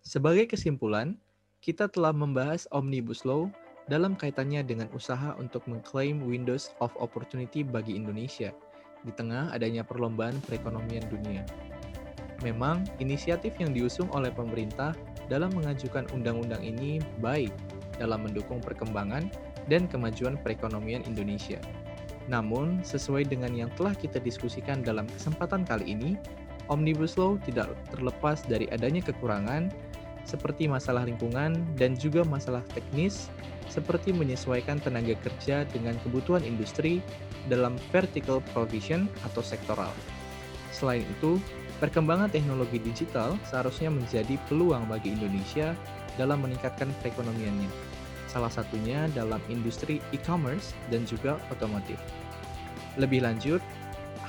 Sebagai 0.07 0.47
kesimpulan, 0.47 1.19
kita 1.67 1.91
telah 1.91 2.15
membahas 2.15 2.71
Omnibus 2.71 3.27
Law 3.27 3.51
dalam 3.91 4.15
kaitannya 4.15 4.63
dengan 4.63 4.87
usaha 4.95 5.35
untuk 5.35 5.67
mengklaim 5.67 6.23
Windows 6.23 6.71
of 6.79 6.95
Opportunity 6.95 7.67
bagi 7.67 7.99
Indonesia 7.99 8.55
di 9.03 9.11
tengah 9.11 9.51
adanya 9.51 9.83
perlombaan 9.83 10.39
perekonomian 10.47 11.03
dunia. 11.11 11.43
Memang, 12.47 12.87
inisiatif 13.03 13.59
yang 13.59 13.75
diusung 13.75 14.07
oleh 14.15 14.31
pemerintah 14.31 14.95
dalam 15.27 15.51
mengajukan 15.59 16.07
undang-undang 16.15 16.63
ini 16.63 17.03
baik 17.19 17.51
dalam 17.99 18.23
mendukung 18.23 18.63
perkembangan 18.63 19.27
dan 19.67 19.91
kemajuan 19.91 20.39
perekonomian 20.39 21.03
Indonesia. 21.03 21.59
Namun, 22.31 22.79
sesuai 22.87 23.27
dengan 23.27 23.51
yang 23.59 23.75
telah 23.75 23.99
kita 23.99 24.23
diskusikan 24.23 24.87
dalam 24.87 25.11
kesempatan 25.19 25.67
kali 25.67 25.99
ini, 25.99 26.15
Omnibus 26.71 27.19
Law 27.19 27.39
tidak 27.43 27.75
terlepas 27.91 28.43
dari 28.47 28.71
adanya 28.71 29.03
kekurangan 29.03 29.71
seperti 30.27 30.67
masalah 30.67 31.07
lingkungan 31.07 31.55
dan 31.79 31.95
juga 31.95 32.27
masalah 32.27 32.61
teknis 32.75 33.31
seperti 33.71 34.15
menyesuaikan 34.15 34.79
tenaga 34.83 35.15
kerja 35.23 35.67
dengan 35.71 35.95
kebutuhan 36.03 36.43
industri 36.43 37.03
dalam 37.47 37.79
vertical 37.95 38.43
provision 38.51 39.07
atau 39.23 39.43
sektoral. 39.43 39.91
Selain 40.75 41.03
itu, 41.03 41.39
perkembangan 41.79 42.31
teknologi 42.31 42.83
digital 42.83 43.39
seharusnya 43.47 43.89
menjadi 43.89 44.35
peluang 44.51 44.87
bagi 44.91 45.15
Indonesia 45.15 45.73
dalam 46.19 46.43
meningkatkan 46.43 46.91
perekonomiannya. 47.01 47.71
Salah 48.27 48.51
satunya 48.51 49.07
dalam 49.15 49.41
industri 49.49 50.03
e-commerce 50.11 50.75
dan 50.91 51.07
juga 51.09 51.39
otomotif. 51.49 51.97
Lebih 52.99 53.25
lanjut, 53.25 53.63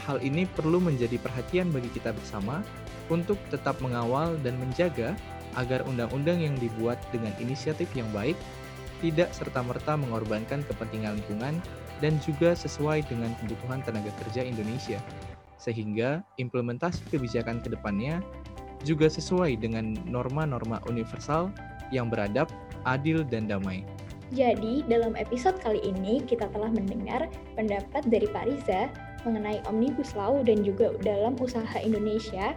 hal 0.07 0.21
ini 0.23 0.47
perlu 0.47 0.79
menjadi 0.79 1.19
perhatian 1.19 1.71
bagi 1.73 1.91
kita 1.91 2.13
bersama 2.15 2.63
untuk 3.07 3.39
tetap 3.51 3.79
mengawal 3.79 4.35
dan 4.43 4.59
menjaga 4.59 5.15
agar 5.55 5.85
undang-undang 5.87 6.43
yang 6.43 6.55
dibuat 6.59 6.99
dengan 7.15 7.31
inisiatif 7.39 7.87
yang 7.95 8.07
baik 8.11 8.35
tidak 8.99 9.29
serta-merta 9.31 9.93
mengorbankan 9.95 10.65
kepentingan 10.65 11.21
lingkungan 11.21 11.61
dan 12.01 12.17
juga 12.21 12.53
sesuai 12.53 13.05
dengan 13.09 13.33
kebutuhan 13.41 13.81
tenaga 13.85 14.09
kerja 14.25 14.45
Indonesia, 14.45 14.97
sehingga 15.57 16.21
implementasi 16.37 17.05
kebijakan 17.09 17.61
ke 17.61 17.73
depannya 17.73 18.21
juga 18.85 19.09
sesuai 19.09 19.57
dengan 19.57 19.97
norma-norma 20.05 20.81
universal 20.85 21.49
yang 21.89 22.09
beradab, 22.13 22.49
adil, 22.85 23.25
dan 23.25 23.49
damai. 23.49 23.81
Jadi, 24.35 24.83
dalam 24.91 25.15
episode 25.15 25.55
kali 25.63 25.79
ini 25.87 26.19
kita 26.19 26.51
telah 26.51 26.67
mendengar 26.67 27.31
pendapat 27.55 28.03
dari 28.11 28.27
Pak 28.27 28.43
Riza 28.43 28.91
mengenai 29.23 29.63
Omnibus 29.71 30.13
Law 30.19 30.43
dan 30.43 30.67
juga 30.67 30.91
dalam 30.99 31.39
usaha 31.39 31.79
Indonesia 31.79 32.53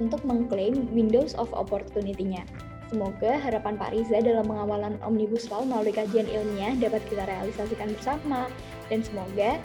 untuk 0.00 0.22
mengklaim 0.24 0.88
Windows 0.94 1.36
of 1.36 1.50
Opportunity-nya. 1.52 2.46
Semoga 2.92 3.40
harapan 3.40 3.80
Pak 3.80 3.96
Riza 3.96 4.20
dalam 4.20 4.44
pengawalan 4.44 5.00
Omnibus 5.00 5.48
Law 5.48 5.64
melalui 5.64 5.96
kajian 5.96 6.28
ilmiah 6.28 6.76
dapat 6.76 7.00
kita 7.08 7.24
realisasikan 7.24 7.88
bersama. 7.96 8.52
Dan 8.92 9.00
semoga 9.00 9.56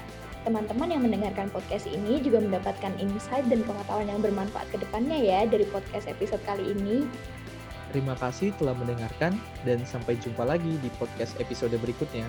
teman-teman 0.48 0.88
yang 0.88 1.04
mendengarkan 1.04 1.52
podcast 1.52 1.92
ini 1.92 2.24
juga 2.24 2.40
mendapatkan 2.40 2.96
insight 3.04 3.44
dan 3.52 3.68
pengetahuan 3.68 4.08
yang 4.08 4.24
bermanfaat 4.24 4.72
ke 4.72 4.80
depannya 4.80 5.20
ya 5.20 5.44
dari 5.44 5.68
podcast 5.68 6.08
episode 6.08 6.40
kali 6.48 6.72
ini. 6.72 7.04
Terima 7.92 8.16
kasih 8.16 8.56
telah 8.56 8.76
mendengarkan 8.80 9.36
dan 9.68 9.84
sampai 9.84 10.16
jumpa 10.20 10.48
lagi 10.48 10.80
di 10.80 10.88
podcast 10.96 11.36
episode 11.44 11.76
berikutnya. 11.76 12.24